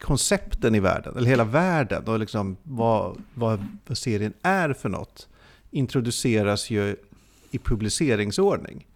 [0.00, 5.28] koncepten i världen, eller hela världen och liksom vad, vad, vad serien är för något
[5.70, 6.96] introduceras ju
[7.50, 8.86] i publiceringsordning.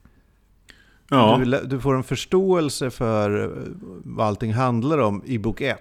[1.08, 1.40] Ja.
[1.44, 3.52] Du, du, får en förståelse för
[4.04, 5.78] vad allting handlar om i bok 1.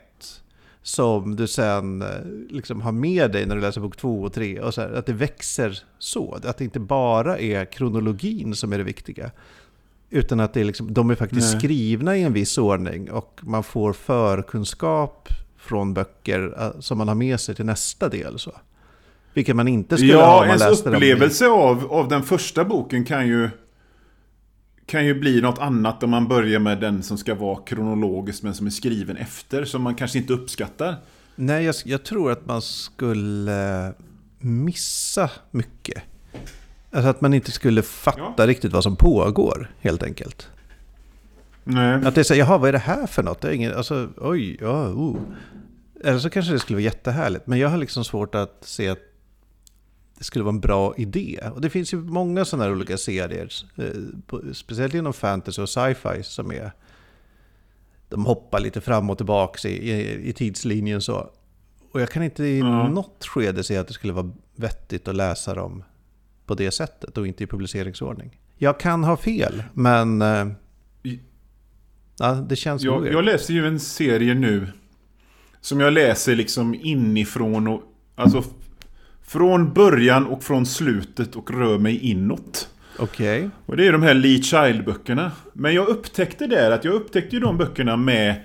[0.82, 2.08] Som du sen eh,
[2.50, 4.60] liksom har med dig när du läser bok 2 och 3.
[4.60, 6.40] Och så här, att det växer så.
[6.44, 9.32] Att det inte bara är kronologin som är det viktiga.
[10.10, 11.60] Utan att det är liksom, de är faktiskt Nej.
[11.60, 13.12] skrivna i en viss ordning.
[13.12, 18.40] Och man får förkunskap från böcker eh, som man har med sig till nästa del.
[18.40, 18.52] Så.
[19.34, 20.94] Vilket man inte skulle ja, ha om man läste dem.
[20.94, 23.50] Ja, ens upplevelse av, av den första boken kan ju
[24.86, 28.54] kan ju bli något annat om man börjar med den som ska vara kronologisk men
[28.54, 30.96] som är skriven efter, som man kanske inte uppskattar.
[31.36, 33.94] Nej, jag, jag tror att man skulle
[34.40, 36.04] missa mycket.
[36.92, 38.48] Alltså att man inte skulle fatta ja.
[38.48, 40.50] riktigt vad som pågår, helt enkelt.
[41.64, 42.06] Nej.
[42.06, 43.42] Att det är så jaha, vad är det här för något?
[43.42, 45.18] Det är ingen, alltså, oj, ja, oh.
[46.04, 47.48] Eller så kanske det skulle vara jättehärligt.
[47.48, 49.00] Men jag har liksom svårt att se att
[50.18, 51.40] det skulle vara en bra idé.
[51.54, 56.24] Och det finns ju många sådana här olika serier, eh, speciellt inom fantasy och sci-fi
[56.24, 56.72] som är...
[58.10, 61.30] De hoppar lite fram och tillbaka i, i, i tidslinjen så.
[61.92, 62.92] Och jag kan inte i mm.
[62.92, 65.84] något skede se att det skulle vara vettigt att läsa dem
[66.50, 68.40] på det sättet och inte i publiceringsordning.
[68.58, 70.22] Jag kan ha fel, men...
[70.22, 70.48] Eh,
[72.20, 74.68] ja, det känns jag, jag läser ju en serie nu
[75.62, 77.82] som jag läser liksom inifrån och...
[78.16, 78.44] Alltså
[79.24, 82.70] från början och från slutet och rör mig inåt.
[83.00, 83.38] Okej.
[83.38, 83.50] Okay.
[83.66, 85.32] Och det är de här Lee Child-böckerna.
[85.54, 88.36] Men jag upptäckte där att jag upptäckte ju de böckerna med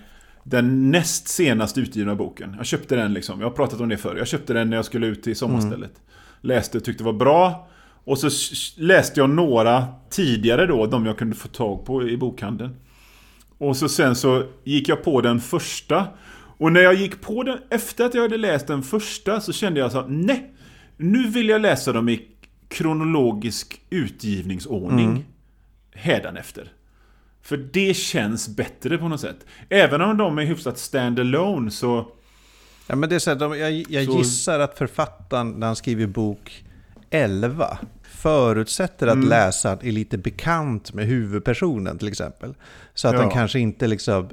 [0.43, 2.55] den näst senast utgivna boken.
[2.57, 3.41] Jag köpte den liksom.
[3.41, 4.17] Jag har pratat om det förr.
[4.17, 5.93] Jag köpte den när jag skulle ut till sommarstället.
[5.97, 6.01] Mm.
[6.41, 7.69] Läste och tyckte det var bra.
[8.05, 8.31] Och så
[8.77, 12.77] läste jag några tidigare då, de jag kunde få tag på i bokhandeln.
[13.59, 16.07] Och så sen så gick jag på den första.
[16.59, 19.81] Och när jag gick på den, efter att jag hade läst den första så kände
[19.81, 20.55] jag så nej,
[20.97, 22.29] nu vill jag läsa dem i
[22.69, 25.09] kronologisk utgivningsordning.
[25.09, 25.25] Mm.
[25.95, 26.73] Hädanefter.
[27.43, 29.47] För det känns bättre på något sätt.
[29.69, 32.09] Även om de är hyfsat stand-alone så...
[32.87, 34.19] Ja, men det är så här, de, jag, jag så...
[34.19, 36.65] gissar att författaren när han skriver bok
[37.11, 37.79] 11
[38.25, 39.29] förutsätter att mm.
[39.29, 42.55] läsaren är lite bekant med huvudpersonen till exempel.
[42.95, 43.21] Så att ja.
[43.21, 44.29] den kanske inte liksom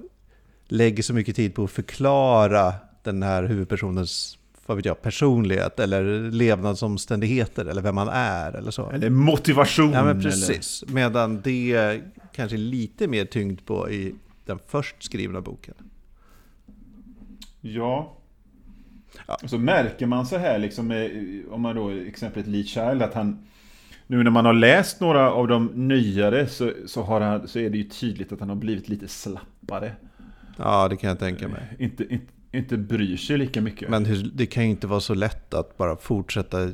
[0.68, 2.74] lägger så mycket tid på att förklara
[3.04, 8.90] den här huvudpersonens vad vet jag, personlighet eller levnadsomständigheter eller vem man är eller så.
[8.90, 9.92] Eller motivation.
[9.92, 10.84] Ja, men precis.
[10.84, 10.94] Eller...
[10.94, 12.02] Medan det
[12.36, 15.76] kanske är lite mer tyngd på i den först skrivna boken.
[17.62, 18.18] Ja.
[19.28, 19.38] ja.
[19.44, 21.10] Och så märker man så här, liksom,
[21.52, 23.48] om man då exemplet Lee Child, att han
[24.12, 27.70] nu när man har läst några av de nyare så, så, har han, så är
[27.70, 29.92] det ju tydligt att han har blivit lite slappare.
[30.58, 31.62] Ja, det kan jag tänka mig.
[31.80, 33.90] Inte, inte, inte bryr sig lika mycket.
[33.90, 36.70] Men hur, det kan ju inte vara så lätt att bara fortsätta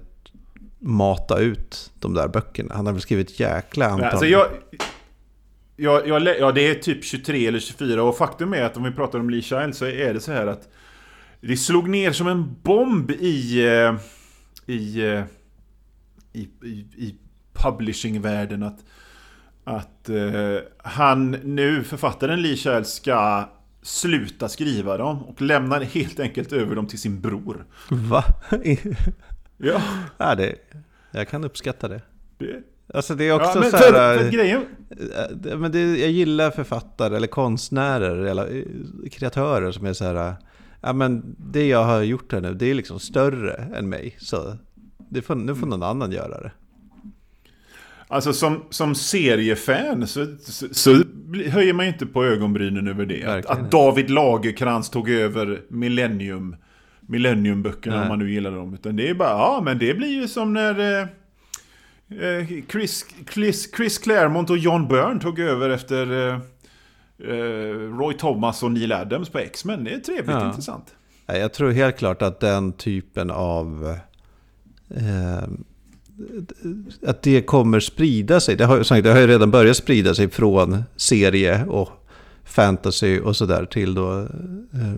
[0.79, 2.75] mata ut de där böckerna.
[2.75, 4.09] Han har väl skrivit jäkla antal.
[4.09, 4.47] Alltså jag,
[5.75, 8.91] jag, jag, ja, det är typ 23 eller 24 och faktum är att om vi
[8.91, 10.69] pratar om Lee Child så är det så här att
[11.41, 13.95] det slog ner som en bomb i, eh,
[14.75, 15.23] i, eh,
[16.33, 17.15] i, i, i
[17.61, 18.85] publishingvärlden att,
[19.63, 23.49] att uh, han nu, författaren Lee Child, ska
[23.81, 27.65] sluta skriva dem och lämnar helt enkelt över dem till sin bror.
[27.89, 28.23] Va?
[29.57, 29.81] ja.
[30.17, 30.55] ja det,
[31.11, 32.01] jag kan uppskatta det.
[32.37, 32.63] det.
[32.93, 34.17] Alltså det är också ja, men, så här...
[34.17, 34.61] För, för grejen...
[35.45, 40.35] Eh, men det, jag gillar författare eller konstnärer eller eh, kreatörer som är så här...
[40.81, 44.15] Ja men det jag har gjort här nu, det är liksom större än mig.
[44.19, 44.57] Så
[45.09, 46.51] det får, nu får någon annan göra det.
[48.09, 51.03] Alltså som, som seriefan så, så, så
[51.49, 53.23] höjer man ju inte på ögonbrynen över det.
[53.23, 56.55] Att, att, David Lagerkrans tog över Millennium,
[57.01, 58.73] Millennium-böckerna om man nu gillar dem.
[58.73, 61.07] Utan det är bara, ja men det blir ju som när eh,
[62.25, 66.39] eh, Chris, Chris, Chris Claremont och John Byrne tog över efter eh,
[67.29, 69.83] eh, Roy Thomas och Neil Adams på X-Men.
[69.83, 70.47] Det är trevligt ja.
[70.47, 70.95] intressant.
[71.25, 73.97] Jag tror helt klart att den typen av
[74.95, 75.47] eh,
[77.05, 78.55] att det kommer sprida sig.
[78.55, 81.89] Det har, det har ju redan börjat sprida sig från serie och
[82.43, 84.27] fantasy och sådär till då eh,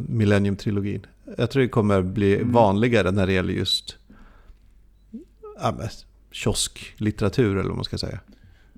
[0.10, 1.02] Millennium-trilogin.
[1.38, 2.52] Jag tror det kommer bli mm.
[2.52, 3.98] vanligare när det gäller just
[5.62, 5.74] ja,
[6.32, 8.20] kiosklitteratur eller vad man ska säga.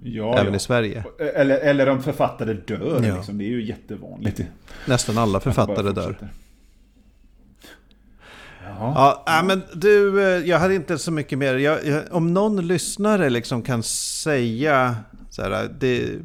[0.04, 0.58] Ja, Även ja.
[0.58, 1.04] i Sverige.
[1.20, 3.04] Eller, eller om författare dör.
[3.04, 3.16] Ja.
[3.16, 3.38] Liksom.
[3.38, 4.42] Det är ju jättevanligt.
[4.86, 6.18] Nästan alla författare dör.
[8.82, 11.56] Ja, ja, men du, eh, jag hade inte så mycket mer.
[11.56, 14.96] Jag, jag, om någon lyssnare liksom kan säga
[15.30, 16.20] Så här, det,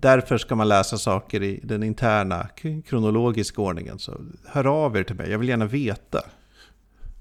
[0.00, 2.48] därför ska man läsa saker i den interna
[2.88, 3.98] kronologiska ordningen.
[3.98, 6.22] Så hör av er till mig, jag vill gärna veta.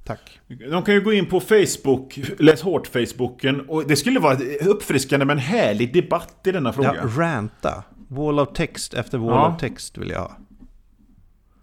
[0.05, 0.39] Tack.
[0.71, 3.61] De kan ju gå in på Facebook, Läs Hårt-Facebooken.
[3.67, 6.95] Och det skulle vara uppfriskande med en härlig debatt i denna fråga.
[6.95, 7.83] Ja, ranta.
[8.07, 9.53] Wall of text efter wall ja.
[9.53, 10.37] of text vill jag ha.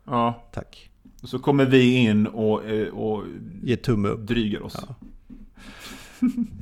[0.06, 0.48] Ja.
[0.52, 0.91] Tack.
[1.24, 3.24] Så kommer vi in och, eh, och
[3.62, 4.20] Ge tumme upp.
[4.20, 4.76] dryger oss.
[4.86, 4.94] Ja.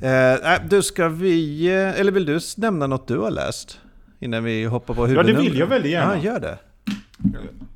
[0.55, 1.67] eh, du, ska vi...
[1.67, 3.81] Eh, eller vill du nämna något du har läst?
[4.21, 5.37] Innan vi hoppar på huvudnumret.
[5.37, 6.17] Ja, det vill jag väldigt gärna.
[6.17, 6.59] Ja, gör det.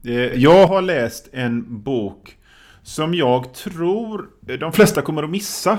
[0.04, 2.36] Eh, jag har läst en bok
[2.82, 5.78] som jag tror de flesta kommer att missa.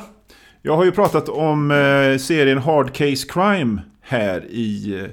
[0.61, 1.69] Jag har ju pratat om
[2.19, 5.07] serien Hard Case Crime här i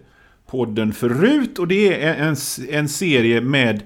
[0.46, 1.58] podden förut.
[1.58, 2.36] Och det är en,
[2.70, 3.82] en serie med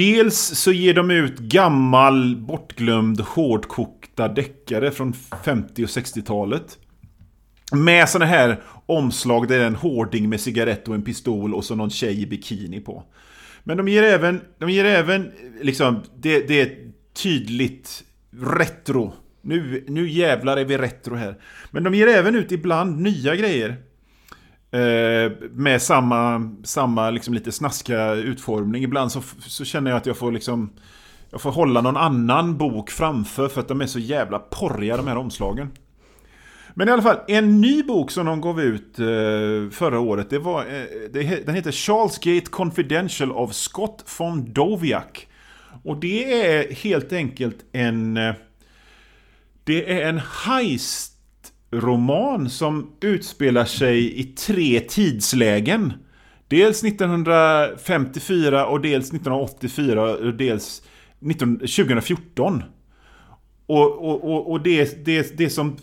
[0.00, 5.12] Dels så ger de ut gammal, bortglömd, hårdkokta deckare från
[5.44, 6.78] 50 och 60-talet.
[7.72, 11.64] Med sådana här omslag där det är en hårding med cigarett och en pistol och
[11.64, 13.04] så någon tjej i bikini på.
[13.64, 15.32] Men de ger även, de ger även
[15.62, 16.76] liksom, det, det är
[17.22, 18.04] tydligt
[18.58, 19.12] retro.
[19.42, 21.34] Nu, nu jävlar är vi retro här.
[21.70, 23.76] Men de ger även ut ibland nya grejer.
[24.72, 28.82] Eh, med samma, samma liksom lite snaska utformning.
[28.82, 30.70] Ibland så, så känner jag att jag får liksom...
[31.32, 35.06] Jag får hålla någon annan bok framför för att de är så jävla porriga de
[35.06, 35.70] här omslagen.
[36.74, 40.38] Men i alla fall, en ny bok som de gav ut eh, förra året, det
[40.38, 45.28] var, eh, det, den heter Charles Gate Confidential av Scott von Doviak.
[45.84, 48.16] Och det är helt enkelt en...
[48.16, 48.34] Eh,
[49.64, 51.19] det är en heist
[51.70, 55.92] roman som utspelar sig i tre tidslägen.
[56.48, 60.82] Dels 1954 och dels 1984 och dels
[61.18, 62.62] 19, 2014.
[63.66, 65.76] Och, och, och, och det, det, det som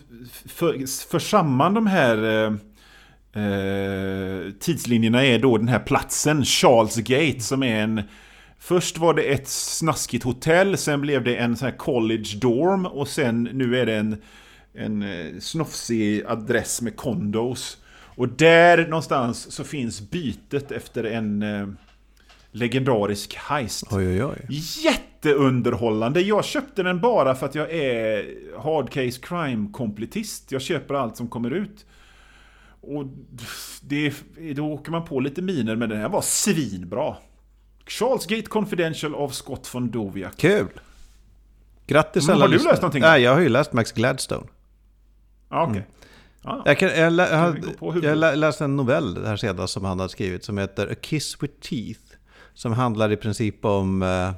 [0.46, 2.52] för, för samman de här eh,
[3.42, 8.02] eh, tidslinjerna är då den här platsen, Charles Gate, som är en
[8.60, 13.08] Först var det ett snaskigt hotell, sen blev det en sån här college dorm och
[13.08, 14.16] sen nu är det en
[14.74, 17.78] en eh, snofsig adress med kondos.
[18.16, 21.68] Och där någonstans så finns bytet efter en eh,
[22.50, 23.84] legendarisk heist.
[23.90, 24.46] Oj, oj, oj.
[24.84, 26.20] Jätteunderhållande.
[26.20, 28.24] Jag köpte den bara för att jag är
[28.62, 30.52] hard case crime kompletist.
[30.52, 31.86] Jag köper allt som kommer ut.
[32.80, 33.04] Och
[33.80, 34.14] det,
[34.56, 37.16] då åker man på lite miner, men den här var svinbra.
[37.86, 40.36] Charles Gate Confidential av Scott von Doviak.
[40.36, 40.80] Kul!
[41.86, 43.00] Grattis alla Har du läst någonting?
[43.00, 44.46] Nej, jag har ju läst Max Gladstone.
[45.48, 45.70] Okej.
[45.70, 45.82] Okay.
[46.44, 46.62] Mm.
[46.64, 47.28] Jag, kan, jag, lä,
[47.80, 51.42] jag, jag läste en novell här sedan som han har skrivit som heter A Kiss
[51.42, 52.00] with Teeth.
[52.54, 54.28] Som handlar i princip om eh,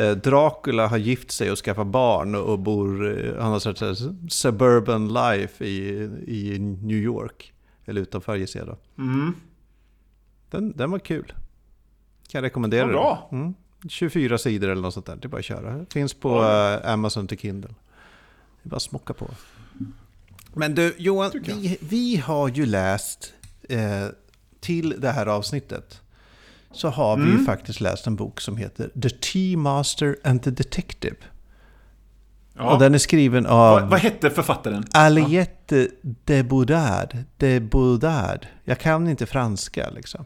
[0.00, 5.08] eh Dracula har gift sig och skaffat barn och bor, eh, han har sånt suburban
[5.12, 5.88] life i,
[6.26, 7.52] i New York.
[7.84, 9.02] Eller utanför gissar jag då.
[9.02, 9.34] Mm.
[10.50, 11.32] Den, den var kul.
[12.28, 13.28] Kan jag rekommendera ja, bra.
[13.32, 13.54] Mm.
[13.88, 15.16] 24 sidor eller något sånt där.
[15.16, 15.86] Det är bara att köra.
[15.90, 16.80] Finns på ja.
[16.84, 17.74] uh, Amazon till Kindle.
[18.66, 19.30] Det är bara att smocka på.
[20.54, 23.32] Men du Johan, vi, vi har ju läst
[23.68, 24.06] eh,
[24.60, 26.00] till det här avsnittet.
[26.72, 27.24] Så har mm.
[27.24, 27.46] vi ju mm.
[27.46, 31.16] faktiskt läst en bok som heter The Tea Master and the Detective.
[32.54, 32.72] Ja.
[32.72, 33.80] Och den är skriven av...
[33.80, 34.84] Vad, vad hette författaren?
[34.92, 36.10] Aliette ja.
[36.24, 37.16] de Boudard.
[37.36, 38.46] De Boudard.
[38.64, 40.24] Jag kan inte franska liksom.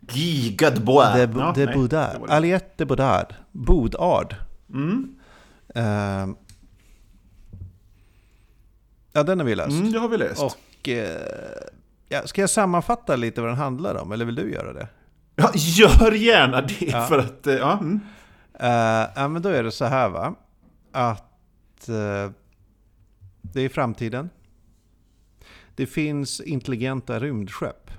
[0.00, 1.14] Guy Godbois.
[1.14, 2.30] De, ja, de Boudard.
[2.30, 3.34] Aliette de Boudard.
[3.52, 4.34] Bodard.
[4.68, 5.16] Mm.
[5.76, 6.34] Uh,
[9.20, 9.70] Ja, den har vi läst.
[9.70, 10.42] Mm, det har vi läst.
[10.42, 11.20] Och, eh,
[12.08, 14.88] ja, ska jag sammanfatta lite vad den handlar om, eller vill du göra det?
[15.36, 17.06] Ja, gör gärna det, ja.
[17.06, 17.46] för att...
[17.46, 17.78] Eh, ja.
[17.78, 18.00] Mm.
[18.62, 20.34] Uh, ja, men då är det så här va,
[20.92, 22.30] att uh,
[23.42, 24.30] det är framtiden.
[25.74, 27.90] Det finns intelligenta rymdskepp.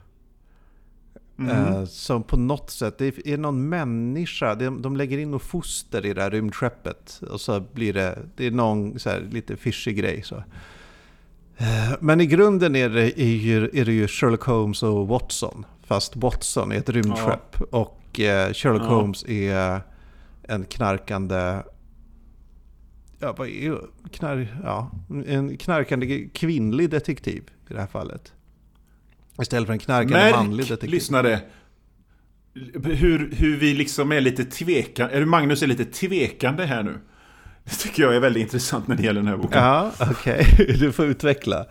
[1.39, 1.73] Mm.
[1.73, 6.05] Uh, som på något sätt, det är någon människa, de, de lägger in något foster
[6.05, 7.21] i det här rymdskeppet.
[7.29, 10.23] Och så blir det, det är någon så här, lite fischig grej.
[10.23, 10.43] Så.
[11.99, 15.65] Men i grunden är det, är det ju Sherlock Holmes och Watson.
[15.83, 17.55] Fast Watson är ett rymdskepp.
[17.59, 17.65] Ja.
[17.71, 18.87] Och eh, Sherlock ja.
[18.87, 19.81] Holmes är
[20.43, 21.61] en knarkande...
[23.19, 23.77] Ja, vad är
[24.11, 24.91] knar, ja,
[25.27, 28.33] En knarkande kvinnlig detektiv i det här fallet.
[29.41, 30.89] Istället för en knarkande Märk, manlig detektiv.
[30.89, 31.41] lyssnare.
[32.83, 35.15] Hur, hur vi liksom är lite tvekande.
[35.15, 36.97] Eller Magnus är lite tvekande här nu.
[37.63, 39.63] Det tycker jag är väldigt intressant när det gäller den här boken.
[39.63, 40.47] Ja, okej.
[40.52, 40.78] Okay.
[40.80, 41.65] Du får utveckla.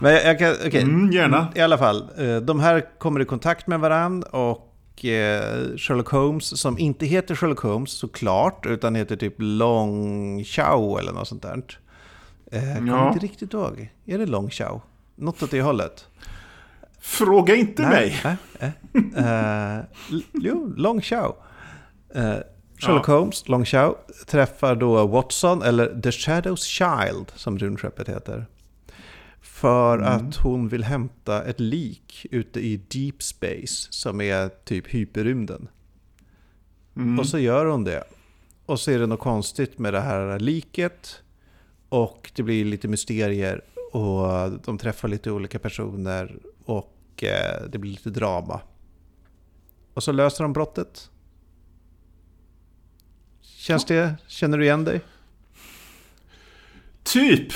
[0.00, 0.82] Men jag kan, okay.
[0.82, 1.48] Mm, gärna.
[1.54, 6.60] I alla fall, eh, de här kommer i kontakt med varandra och eh, Sherlock Holmes,
[6.60, 11.62] som inte heter Sherlock Holmes såklart, utan heter typ Long Chow eller något sånt där.
[12.50, 13.08] Jag eh, kommer ja.
[13.08, 13.92] inte riktigt ihåg.
[14.06, 14.80] Är det Long Chow?
[15.16, 16.06] Något åt det hållet.
[17.00, 18.20] Fråga inte mig!
[18.24, 18.72] Nej,
[19.16, 19.84] äh, äh.
[20.32, 21.36] jo, Long Chow.
[22.16, 22.36] Uh,
[22.84, 23.18] Sherlock ja.
[23.18, 28.46] Holmes, Long Chow, träffar då Watson, eller The Shadows Child som rymdskeppet heter.
[29.40, 30.08] För mm.
[30.08, 35.68] att hon vill hämta ett lik ute i Deep Space, som är typ hyperrymden.
[36.96, 37.18] Mm.
[37.18, 38.04] Och så gör hon det.
[38.66, 41.22] Och så är det något konstigt med det här liket.
[41.88, 43.64] Och det blir lite mysterier.
[43.92, 46.36] Och de träffar lite olika personer.
[46.64, 48.60] Och eh, det blir lite drama.
[49.94, 51.10] Och så löser de brottet.
[53.64, 54.14] Känns det?
[54.26, 55.00] Känner du igen dig?
[57.02, 57.52] Typ!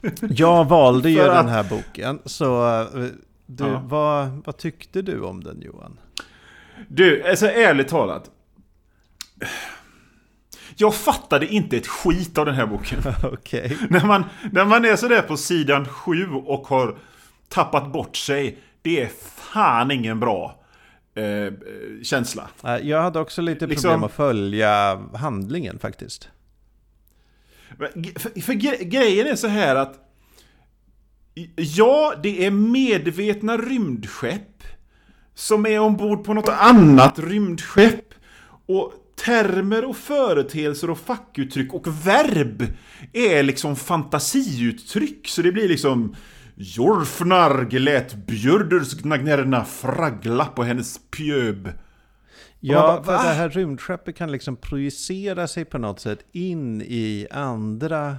[0.30, 2.18] Jag valde ju den här boken.
[2.24, 3.06] Så eh,
[3.46, 3.82] du, ja.
[3.84, 6.00] vad, vad tyckte du om den Johan?
[6.88, 8.30] Du, alltså ärligt talat.
[10.76, 12.98] Jag fattade inte ett skit av den här boken.
[13.32, 13.76] Okay.
[13.90, 16.98] När, man, när man är sådär på sidan 7 och har
[17.48, 18.58] tappat bort sig.
[18.82, 19.10] Det är
[19.52, 20.58] fan ingen bra
[21.18, 21.52] eh,
[22.02, 22.50] känsla.
[22.82, 26.28] Jag hade också lite problem liksom, att följa handlingen faktiskt.
[28.16, 28.52] För, för
[28.84, 30.04] grejen är så här att
[31.56, 34.62] Ja, det är medvetna rymdskepp
[35.34, 38.14] som är ombord på något annat rymdskepp.
[38.66, 38.92] Och
[39.24, 42.66] termer och företeelser och fackuttryck och verb
[43.12, 45.28] är liksom fantasiuttryck.
[45.28, 46.16] Så det blir liksom
[46.60, 51.72] Jorfnar lät björdersgnagnerna fraggla på hennes pjöb.
[52.60, 57.26] Ja, bara, för det här rymdskeppet kan liksom projicera sig på något sätt in i
[57.30, 58.16] andra...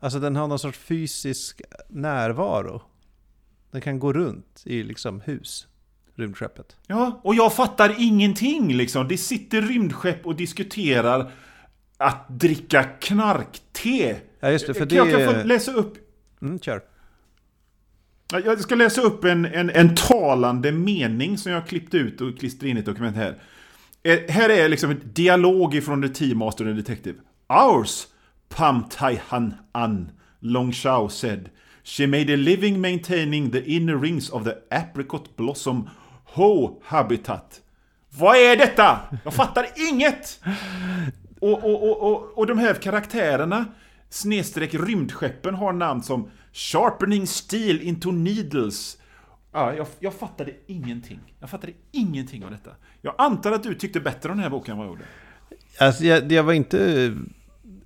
[0.00, 2.82] Alltså den har någon sorts fysisk närvaro.
[3.70, 5.66] Den kan gå runt i liksom hus,
[6.14, 6.76] rymdskeppet.
[6.86, 9.08] Ja, och jag fattar ingenting liksom.
[9.08, 11.30] Det sitter rymdskepp och diskuterar
[11.96, 14.20] att dricka knarkte.
[14.40, 14.94] Ja, just det, för det...
[14.94, 15.96] Jag kan få läsa upp...
[16.42, 16.82] Mm, kör.
[18.30, 22.68] Jag ska läsa upp en, en, en talande mening som jag klippt ut och klistrat
[22.68, 23.38] in i ett dokument här.
[24.02, 27.18] Eh, här är liksom en dialog ifrån The Teamaster and Detective.
[27.48, 28.06] Ours,
[28.48, 31.48] Pam Tai Han An, Long Shao said.
[31.84, 35.88] She made a living maintaining the inner rings of the apricot blossom
[36.24, 37.60] Ho habitat.
[38.18, 38.98] Vad är detta?
[39.24, 40.40] Jag fattar inget!
[41.40, 43.64] Och, och, och, och, och de här karaktärerna,
[44.10, 48.98] snedstreck rymdskeppen, har namn som Sharpening steel into needles.
[49.52, 51.20] Ja, jag, jag fattade ingenting.
[51.40, 52.70] Jag fattade ingenting av detta.
[53.00, 55.04] Jag antar att du tyckte bättre om den här boken än vad jag gjorde.
[55.78, 57.12] Alltså, jag, jag var inte...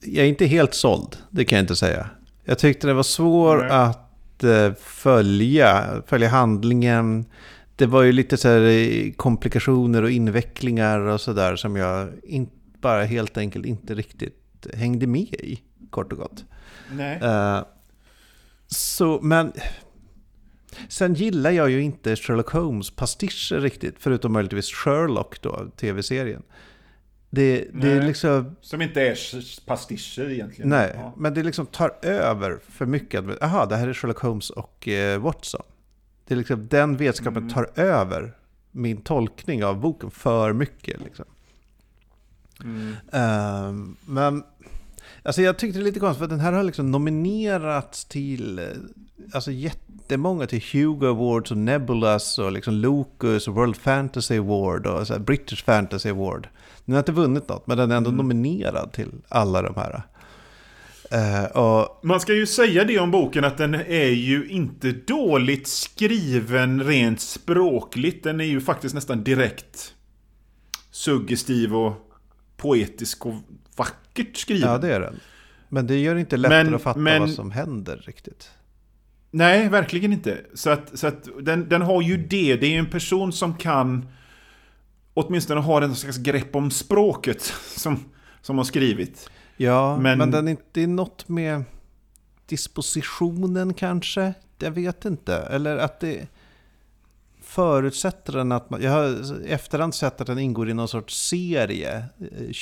[0.01, 2.11] Jag är inte helt såld, det kan jag inte säga.
[2.45, 7.25] Jag tyckte det var svårt att uh, följa, följa handlingen.
[7.77, 12.51] Det var ju lite så här eh, komplikationer och invecklingar och sådär som jag in,
[12.81, 16.45] bara helt enkelt inte riktigt hängde med i, kort och gott.
[16.93, 17.21] Nej.
[17.23, 17.63] Uh,
[18.77, 19.53] så, men...
[20.89, 26.43] Sen gillar jag ju inte Sherlock Holmes-pastischer riktigt, förutom möjligtvis Sherlock då, tv-serien.
[27.31, 28.57] Det, det är liksom...
[28.61, 29.17] Som inte är
[29.67, 30.71] pastischer egentligen.
[30.71, 31.15] Nej, ja.
[31.17, 33.25] men det liksom tar över för mycket.
[33.41, 35.63] Jaha, det här är Sherlock Holmes och eh, Watson.
[36.27, 37.55] Det är liksom, den vetskapen mm.
[37.55, 38.37] tar över
[38.71, 41.01] min tolkning av boken för mycket.
[41.01, 41.25] Liksom.
[42.65, 42.89] Mm.
[43.15, 44.45] Uh, men
[45.27, 48.61] Alltså jag tyckte det är lite konstigt för den här har liksom nominerats till
[49.33, 55.07] alltså jättemånga till Hugo Awards och Nebulas och liksom Locus och World Fantasy Award och
[55.07, 56.49] så British Fantasy Award.
[56.85, 58.17] Den har inte vunnit något men den är ändå mm.
[58.17, 60.03] nominerad till alla de här.
[61.13, 62.01] Uh, och...
[62.03, 67.21] Man ska ju säga det om boken att den är ju inte dåligt skriven rent
[67.21, 68.25] språkligt.
[68.25, 69.95] Den är ju faktiskt nästan direkt
[70.91, 71.93] suggestiv och
[72.57, 73.35] poetisk och
[73.77, 74.71] vackert skriven.
[74.71, 75.21] Ja, det är den.
[75.69, 78.51] Men det gör inte lättare men, att fatta men, vad som händer riktigt.
[79.31, 80.39] Nej, verkligen inte.
[80.55, 82.57] Så att, så att den, den har ju det.
[82.57, 84.09] Det är en person som kan
[85.15, 87.43] åtminstone ha en slags grepp om språket
[87.77, 88.05] som,
[88.41, 89.31] som har skrivit.
[89.57, 91.65] Ja, men, men den är inte något med
[92.47, 94.35] dispositionen kanske.
[94.59, 95.37] Jag vet inte.
[95.37, 96.29] Eller att det
[97.47, 102.05] förutsätter den att man, jag har efterhand sett att den ingår i någon sorts serie,
[102.19, 102.53] eh,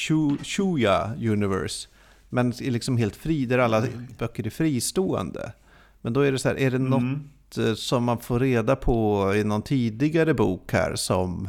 [0.42, 1.88] Shuya Universe.
[2.28, 3.82] Men är liksom helt fri, där alla
[4.18, 5.52] böcker är fristående.
[6.00, 6.90] Men då är det så här, är det mm.
[6.90, 11.48] något eh, som man får reda på i någon tidigare bok här som,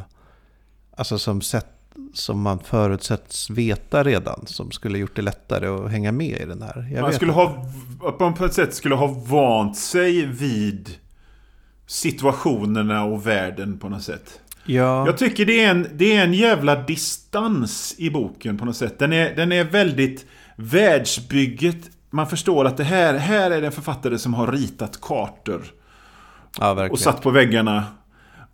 [0.96, 1.70] alltså som, sett,
[2.14, 6.62] som man förutsätts veta redan, som skulle gjort det lättare att hänga med i den
[6.62, 6.90] här?
[6.92, 8.06] Jag man skulle inte.
[8.06, 10.98] ha, på ett sätt skulle ha vant sig vid
[11.86, 14.40] situationerna och världen på något sätt.
[14.64, 15.06] Ja.
[15.06, 18.98] Jag tycker det är, en, det är en jävla distans i boken på något sätt.
[18.98, 20.26] Den är, den är väldigt...
[20.56, 21.90] Världsbygget...
[22.10, 25.64] man förstår att det här, här är det en författare som har ritat kartor.
[26.58, 26.88] Ja.
[26.90, 27.84] Och satt på väggarna.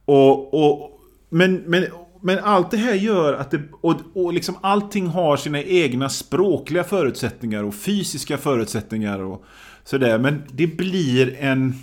[0.04, 1.86] Och, och, men, men,
[2.22, 6.84] men allt det här gör att det, och, och liksom allting har sina egna språkliga
[6.84, 9.44] förutsättningar och fysiska förutsättningar och
[9.84, 10.18] sådär.
[10.18, 11.74] Men det blir en...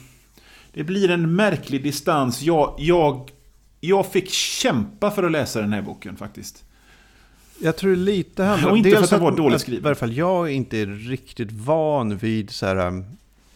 [0.74, 2.42] Det blir en märklig distans.
[2.42, 3.32] Jag, jag,
[3.80, 6.64] jag fick kämpa för att läsa den här boken faktiskt.
[7.62, 9.82] Jag tror lite handlar Och inte för att den var dåligt skriven.
[9.82, 13.06] I varje fall jag är inte riktigt van vid så här, um,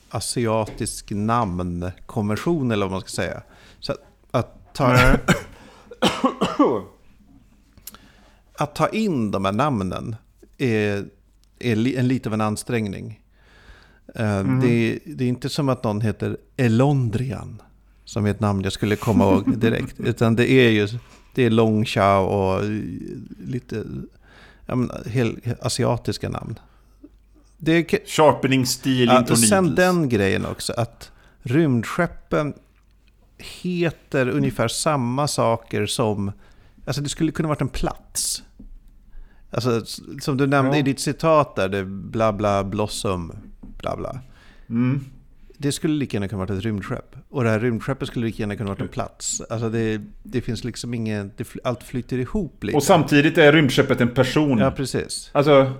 [0.09, 3.43] asiatisk namnkonvention eller vad man ska säga.
[3.79, 3.99] Så att,
[4.31, 4.97] att ta...
[8.57, 10.15] att ta in de här namnen
[10.57, 11.05] är,
[11.59, 13.22] är en lite av en ansträngning.
[14.15, 14.59] Mm.
[14.59, 17.61] det, det är inte som att någon heter Elondrian,
[18.05, 19.99] som är ett namn jag skulle komma ihåg direkt.
[19.99, 20.87] Utan det är ju
[21.35, 22.63] det är Long Chao och
[23.47, 23.83] lite
[24.65, 26.59] ja, men, hel, asiatiska namn.
[27.57, 32.53] Det är, Sharpening stil, ja, och sen den grejen också, att rymdskeppen
[33.37, 36.31] heter ungefär samma saker som...
[36.85, 38.43] Alltså det skulle kunna varit en plats.
[39.51, 39.85] Alltså
[40.21, 40.79] som du nämnde Ja.
[40.79, 43.31] i ditt citat där, det bla bla blossom,
[43.83, 44.19] bla bla.
[44.69, 45.05] Mm.
[45.57, 47.15] Det skulle lika gärna kunna varit ett rymdskepp.
[47.29, 49.41] Och det här rymdskeppet skulle lika gärna kunna varit en plats.
[49.49, 51.31] Alltså det, det finns liksom ingen...
[51.37, 52.77] Det, allt flyter ihop lite.
[52.77, 54.57] Och samtidigt är rymdskeppet en person.
[54.57, 55.29] Ja, precis.
[55.33, 55.73] Alltså,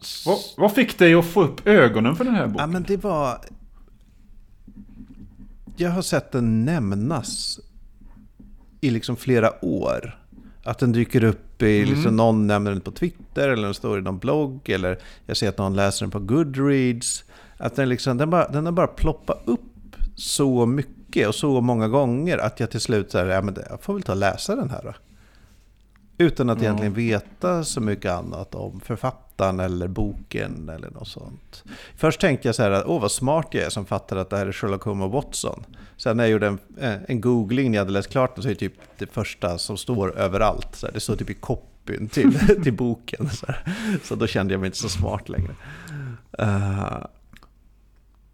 [0.00, 2.60] s- vad, vad fick dig att få upp ögonen för den här boken?
[2.60, 3.38] Ja, men det var...
[5.76, 7.60] Jag har sett den nämnas
[8.80, 10.18] i liksom flera år.
[10.64, 14.02] Att den dyker upp i, liksom, någon nämner den på Twitter eller den står i
[14.02, 17.24] någon blogg eller jag ser att någon läser den på Goodreads.
[17.56, 19.60] Att den, liksom, den, bara, den har bara ploppat upp
[20.16, 23.94] så mycket och så många gånger att jag till slut säger ja, men jag får
[23.94, 24.92] väl ta och läsa den här då.
[26.18, 26.64] Utan att Ja.
[26.64, 31.64] egentligen veta så mycket annat om författaren eller boken eller något sånt.
[31.96, 34.36] Först tänkte jag så här, att, åh vad smart jag är som fattar att det
[34.36, 35.64] här är Sherlock Holmes och Watson.
[35.96, 38.48] Sen när jag gjorde en, eh, en googling när jag hade läst klart den så
[38.48, 40.68] är det typ det första som står överallt.
[40.72, 43.28] Så här, det står typ i copyn till, till boken.
[43.30, 43.74] Så, här.
[44.02, 45.54] så då kände jag mig inte så smart längre.
[46.40, 47.06] Uh,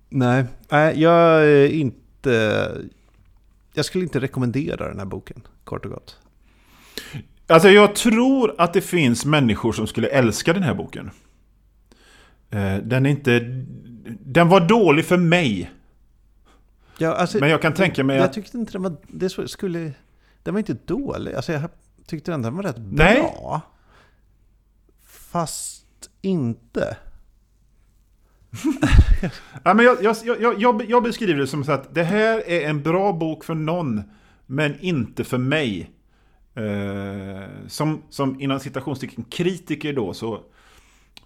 [0.08, 2.72] nej, nej, jag är inte...
[3.74, 6.18] Jag skulle inte rekommendera den här boken, kort och gott.
[7.46, 11.10] Alltså jag tror att det finns människor som skulle älska den här boken.
[12.50, 13.38] Eh, den är inte...
[14.20, 15.70] Den var dålig för mig.
[16.98, 18.32] Ja, alltså, Men jag kan tänka mig jag att...
[18.32, 18.96] tyckte inte den var...
[19.06, 19.92] Det skulle,
[20.42, 21.34] den var inte dålig.
[21.34, 21.70] Alltså jag
[22.06, 23.20] tyckte den, var rätt Nej.
[23.20, 23.60] bra.
[25.06, 25.86] Fast
[26.22, 26.96] inte.
[29.64, 32.68] Ja, men jag, jag, jag, jag, jag beskriver det som så att det här är
[32.68, 34.02] en bra bok för någon,
[34.46, 35.90] men inte för mig.
[36.54, 40.40] Eh, som, som inom citationstecken kritiker då så,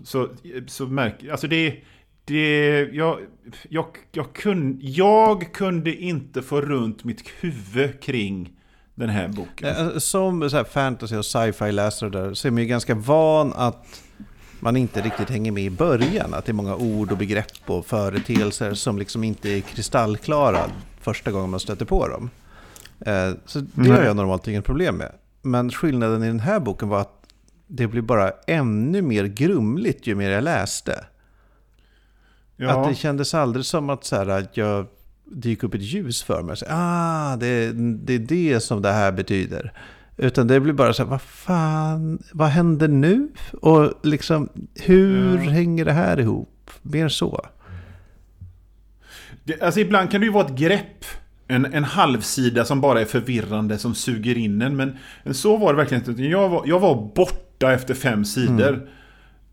[0.05, 0.29] så,
[0.67, 1.83] så märker alltså det,
[2.25, 3.19] det jag,
[3.69, 8.53] jag, jag, kun, jag kunde inte få runt mitt huvud kring
[8.95, 9.69] den här boken.
[9.69, 14.03] Eh, Som så fantasy och sci-fi läsare där så är man ju ganska van att
[14.61, 16.35] man inte riktigt hänger med i början.
[16.35, 20.61] Att det är många ord och begrepp och företeelser som liksom inte är kristallklara
[21.01, 22.31] första gången man stöter på dem.
[23.07, 23.91] Eh, Så det Nej.
[23.91, 25.13] har jag normalt inget problem med.
[25.43, 27.19] Men skillnaden i den här boken var att
[27.67, 31.05] det blir bara ännu mer grumligt ju mer jag läste.
[32.63, 32.71] Ja.
[32.83, 34.87] Att det kändes aldrig som att, så här, att jag
[35.43, 36.57] gick upp ett ljus för mig.
[36.57, 39.73] Så, ah, det, det är det som det här betyder.
[40.17, 43.29] Utan det blir bara så här, vad fan, vad händer nu?
[43.61, 45.51] Och liksom, hur Ja.
[45.51, 46.71] hänger det här ihop?
[46.83, 47.47] Mer så.
[49.45, 51.05] Det, alltså ibland kan det ju vara ett grepp.
[51.49, 54.77] En, en halvsida som bara är förvirrande, som suger in en.
[54.77, 56.23] Men, men så var det verkligen inte.
[56.23, 58.89] Jag var, jag var borta efter fem sidor.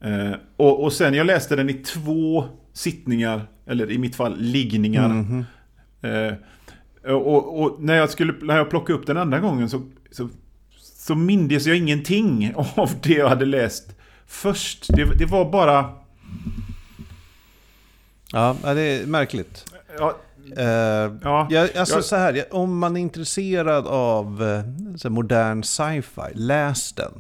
[0.02, 5.08] Eh, och, och sen jag läste den i två sittningar, eller i mitt fall liggningar.
[5.10, 5.46] Mhm.
[6.02, 6.34] Eh,
[7.14, 10.30] och, och när jag skulle när jag plockade upp den andra gången så, så,
[10.80, 13.96] så mindes jag ingenting av det jag hade läst
[14.28, 14.88] först.
[14.96, 15.90] Det, det var bara...
[18.32, 19.66] Ja, det är märkligt.
[19.98, 20.18] Ja,
[20.58, 24.48] Eh, ja, Ja, alltså jag- så här, om man är intresserad av eh,
[25.04, 27.12] här, modern sci-fi, läs den.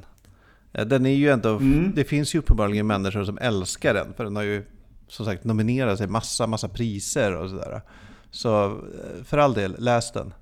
[0.74, 1.92] Eh, Den är ju ändå, Mm.
[1.96, 4.64] det finns ju uppenbarligen människor som älskar den, för den har ju
[5.10, 7.82] som sagt nominerat sig massa, massa priser och sådär.
[8.32, 10.34] Så eh, för all del, läs den.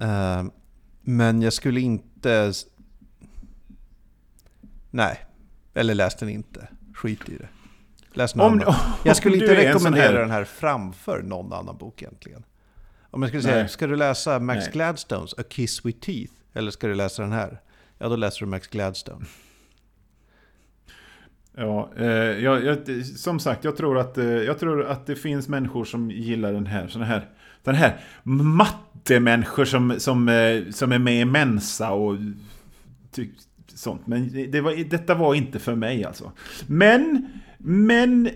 [0.00, 0.44] Eh,
[1.00, 2.52] Men jag skulle inte...
[4.90, 5.24] Nej,
[5.74, 6.68] eller läs den inte.
[6.94, 7.48] Skit i det.
[8.12, 8.74] Läs någon Om- annan.
[9.04, 12.44] Jag skulle inte rekommendera här- den här framför någon annan bok egentligen.
[13.10, 13.68] Om jag skulle säga, Nej.
[13.68, 14.70] ska du läsa Max Nej.
[14.72, 16.32] Gladstones A Kiss with Teeth?
[16.52, 17.60] Eller ska du läsa den här?
[17.98, 19.24] Ja, då läser du Max Gladstone.
[21.56, 25.48] Ja, eh, jag, jag, som sagt, jag tror, att, eh, jag tror att det finns
[25.48, 27.28] människor som gillar den här, såna här,
[27.62, 32.16] den här mattemänniskor som, som, eh, som är med i Mensa och
[33.10, 33.28] ty,
[33.66, 34.06] sånt.
[34.06, 36.32] Men det var, detta var inte för mig alltså.
[36.66, 37.26] Men,
[37.58, 38.30] men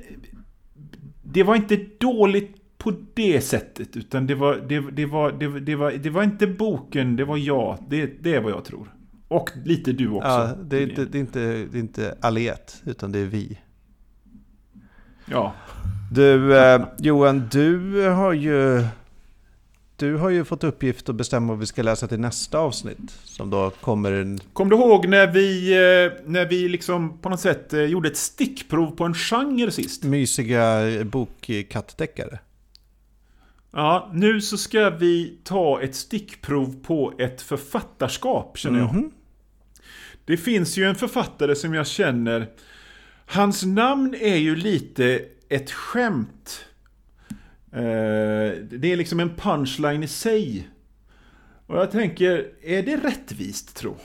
[1.23, 5.77] det var inte dåligt på det sättet, utan det var, det, det var, det, det,
[5.77, 7.79] var, det var inte boken, det var jag.
[7.89, 8.89] Det, det är vad jag tror.
[9.29, 10.29] Och lite du också.
[10.29, 13.59] Ja, det, är inte, det, är inte, det är inte alliet, utan det är vi.
[15.24, 15.55] Ja.
[16.12, 18.85] Du, eh, Johan, du har ju...
[19.97, 23.11] Du har ju fått uppgift att bestämma vad vi ska läsa till nästa avsnitt.
[23.24, 24.41] Som då kommer en...
[24.53, 28.16] Kom du ihåg när vi, eh, när vi liksom på något sätt eh, gjorde ett
[28.16, 30.05] stickprov på en genre sist?
[30.05, 32.39] Mysiga bokkattdeckare.
[33.72, 38.95] Ja, nu så ska vi ta ett stickprov på ett författarskap, känner jag.
[38.95, 39.11] Mhm.
[40.29, 42.47] Det finns ju en författare som jag känner,
[43.26, 46.64] hans namn är ju lite ett skämt.
[47.72, 50.68] Eh, det är liksom en punchline i sig.
[51.66, 53.97] Och jag tänker, är det rättvist tro?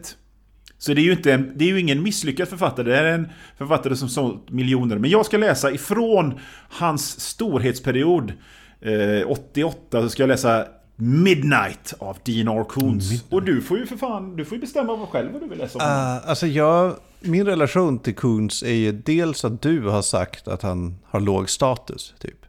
[0.79, 3.29] Så det är ju, inte en, det är ju ingen misslyckad författare, det är en
[3.59, 4.99] författare som sålt miljoner.
[4.99, 6.35] Men jag ska läsa ifrån
[6.69, 8.33] hans storhetsperiod,
[8.81, 10.67] eh, 88, så ska jag läsa
[10.97, 12.65] Midnight av Dean R.
[12.65, 13.25] Koontz.
[13.31, 15.59] Och du får ju för fan, du får ju bestämma vad själv vad du vill
[15.59, 15.85] läsa om.
[15.85, 20.63] Uh, alltså jag, min relation till Koons är ju dels att du har sagt att
[20.63, 22.47] han har låg status, typ.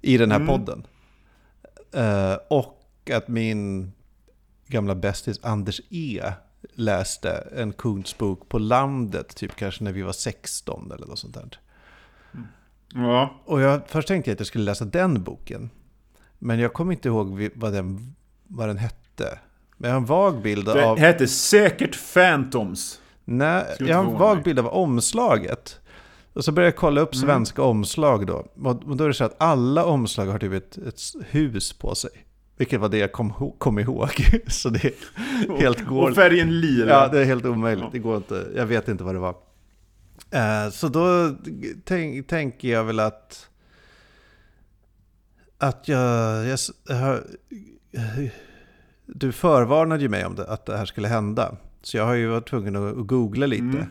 [0.00, 0.48] I den här Mm.
[0.48, 0.86] podden.
[1.94, 3.92] Eh, och att min
[4.68, 6.22] gamla bästis Anders E
[6.74, 11.34] läste en Koons bok på landet, typ kanske när vi var 16 eller något sånt
[11.34, 11.58] där.
[12.94, 13.42] Ja.
[13.44, 15.70] Och jag, först tänkte jag att jag skulle läsa den boken.
[16.38, 18.14] Men jag kommer inte ihåg vad den,
[18.46, 19.38] vad den hette.
[19.76, 20.98] Men jag har en vag bild Det av...
[20.98, 23.00] heter säkert Phantoms.
[23.24, 25.80] Nej, jag har en vag bild av omslaget.
[26.32, 28.46] Och så började jag kolla upp svenska omslag då.
[28.64, 31.00] Och då är det så att alla omslag har typ ett, ett
[31.30, 32.10] hus på sig.
[32.62, 34.10] Vilket var det jag kom, kom ihåg.
[34.46, 34.92] så det är
[35.58, 36.10] helt går...
[36.10, 36.92] Och färgen lila.
[36.92, 37.92] Ja, det är helt omöjligt.
[37.92, 38.46] Det går inte.
[38.56, 39.34] Jag vet inte vad det var.
[40.30, 41.36] Eh, så då
[41.84, 43.48] tänk, tänker jag väl att...
[45.58, 46.46] Att jag...
[46.46, 46.58] jag,
[49.06, 51.56] du förvarnade ju mig om det, att det här skulle hända.
[51.82, 53.62] Så jag har ju varit tvungen att, att googla lite.
[53.62, 53.86] Mm.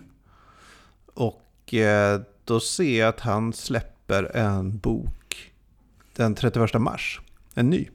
[1.14, 5.52] Och eh, då ser jag att han släpper en bok
[6.16, 7.22] den 31 mars.
[7.54, 7.88] En ny.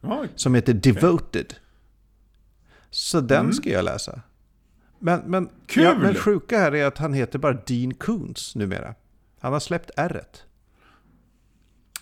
[0.00, 1.54] Ja, Som heter Devoted.
[2.90, 3.52] Så den Mm.
[3.52, 4.20] ska jag läsa.
[4.98, 5.82] Men, men, Kul!
[5.84, 8.94] Ja, men sjuka här är att han heter bara Dean Koontz numera.
[9.40, 10.22] Han har släppt r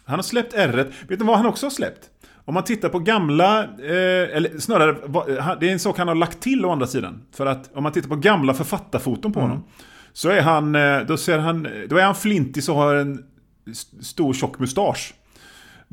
[0.04, 2.10] Han har släppt r Vet du vad han också har släppt?
[2.46, 4.96] Om man tittar på gamla, eh, eller snarare,
[5.40, 7.22] han- det är en sak han har lagt till å andra sidan.
[7.32, 9.64] För att om man tittar på gamla författarfoton på honom.
[10.12, 13.24] Så är han, eh, då ser han, då är han flintig och har en
[13.70, 15.14] st- stor tjock mustasch.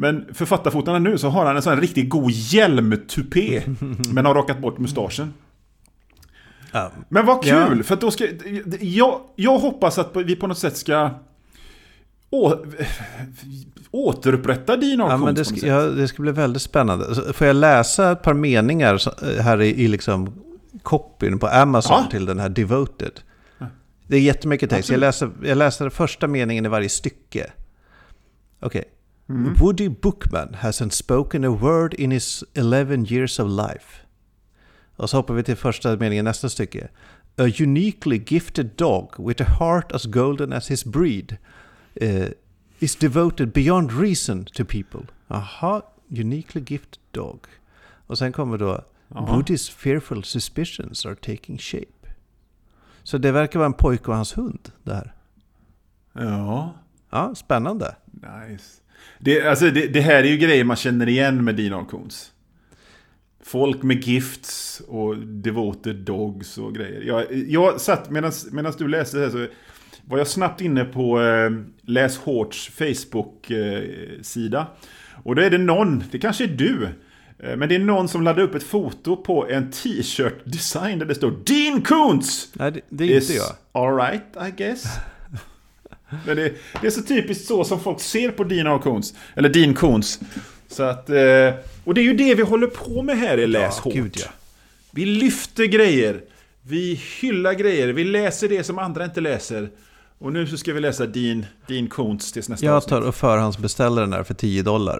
[0.01, 3.61] Men författarfotona nu så har han en sån här riktigt god hjälmtupé.
[4.13, 5.33] men har rakat bort mustaschen.
[6.71, 6.91] Ja.
[7.09, 7.77] Men vad kul!
[7.77, 7.83] Ja.
[7.83, 8.27] För då ska,
[8.79, 11.09] jag, jag hoppas att vi på något sätt ska
[12.29, 12.55] å,
[13.91, 17.33] återupprätta din Ja, men det, ska, ja, det ska bli väldigt spännande.
[17.33, 20.33] Får jag läsa ett par meningar så- här i, i liksom
[20.81, 23.19] copyn på Amazon till den här Devoted?
[24.07, 24.89] Det är jättemycket text.
[24.89, 27.51] Jag läser, jag läser första meningen i varje stycke.
[28.59, 28.83] Okej.
[29.59, 34.05] Woody Bookman hasn't spoken a word in his 11 years of life.
[34.95, 36.89] Och så hoppar vi till första meningen nästa stycke.
[37.37, 41.37] A uniquely gifted dog with a heart as golden as his breed
[41.95, 42.27] eh,
[42.79, 45.01] is devoted beyond reason to people.
[45.27, 47.39] Aha, uniquely gifted dog.
[48.07, 48.81] Och sen kommer då.
[49.09, 52.07] Woody's fearful suspicions are taking shape.
[53.03, 55.13] Så det verkar vara en pojke och hans hund det här.
[56.13, 56.73] Ja,
[57.09, 57.95] Ja, spännande.
[58.11, 58.80] nice.
[59.19, 62.31] Det, alltså, det, det här är ju grejer man känner igen med Dean Koontz.
[63.43, 67.01] Folk med gifts och devoted dogs och grejer.
[67.01, 68.31] Jag, jag satt, medan
[68.77, 69.47] du läste det här så...
[70.05, 74.67] var jag snabbt inne på eh, Läs Hårts Facebook-sida.
[75.23, 76.87] Och då är det någon, det kanske är du,
[77.39, 81.05] eh, men det är någon som laddar upp ett foto på en t-shirt design där
[81.05, 82.49] det står Dean Koontz!
[82.53, 83.55] Nej, det, det är inte jag.
[83.71, 84.85] Alright, I guess.
[86.25, 88.79] Men det, det, är så typiskt så som folk ser på Dean.
[88.79, 89.13] Koontz.
[89.35, 90.19] Eller Dean Koontz.
[90.67, 91.53] Så att, eh,
[91.83, 94.27] och det är ju det vi håller på med här i Läs Ja, gud, ja.
[94.91, 96.23] Vi lyfter grejer.
[96.61, 97.87] Vi hyllar grejer.
[97.87, 99.69] Vi läser det som andra inte läser.
[100.17, 102.89] Och nu så ska vi läsa Dean, Dean Koontz tills nästa Jag avsnitt.
[102.89, 104.99] tar och förhandsbeställer den här för 10 dollar.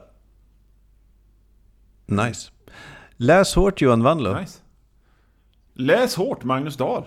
[2.05, 2.51] Nice.
[3.17, 4.39] Läs hårt Johan Wanlo.
[4.39, 4.59] Nice.
[5.73, 7.03] Läs hårt, Magnus Dahl.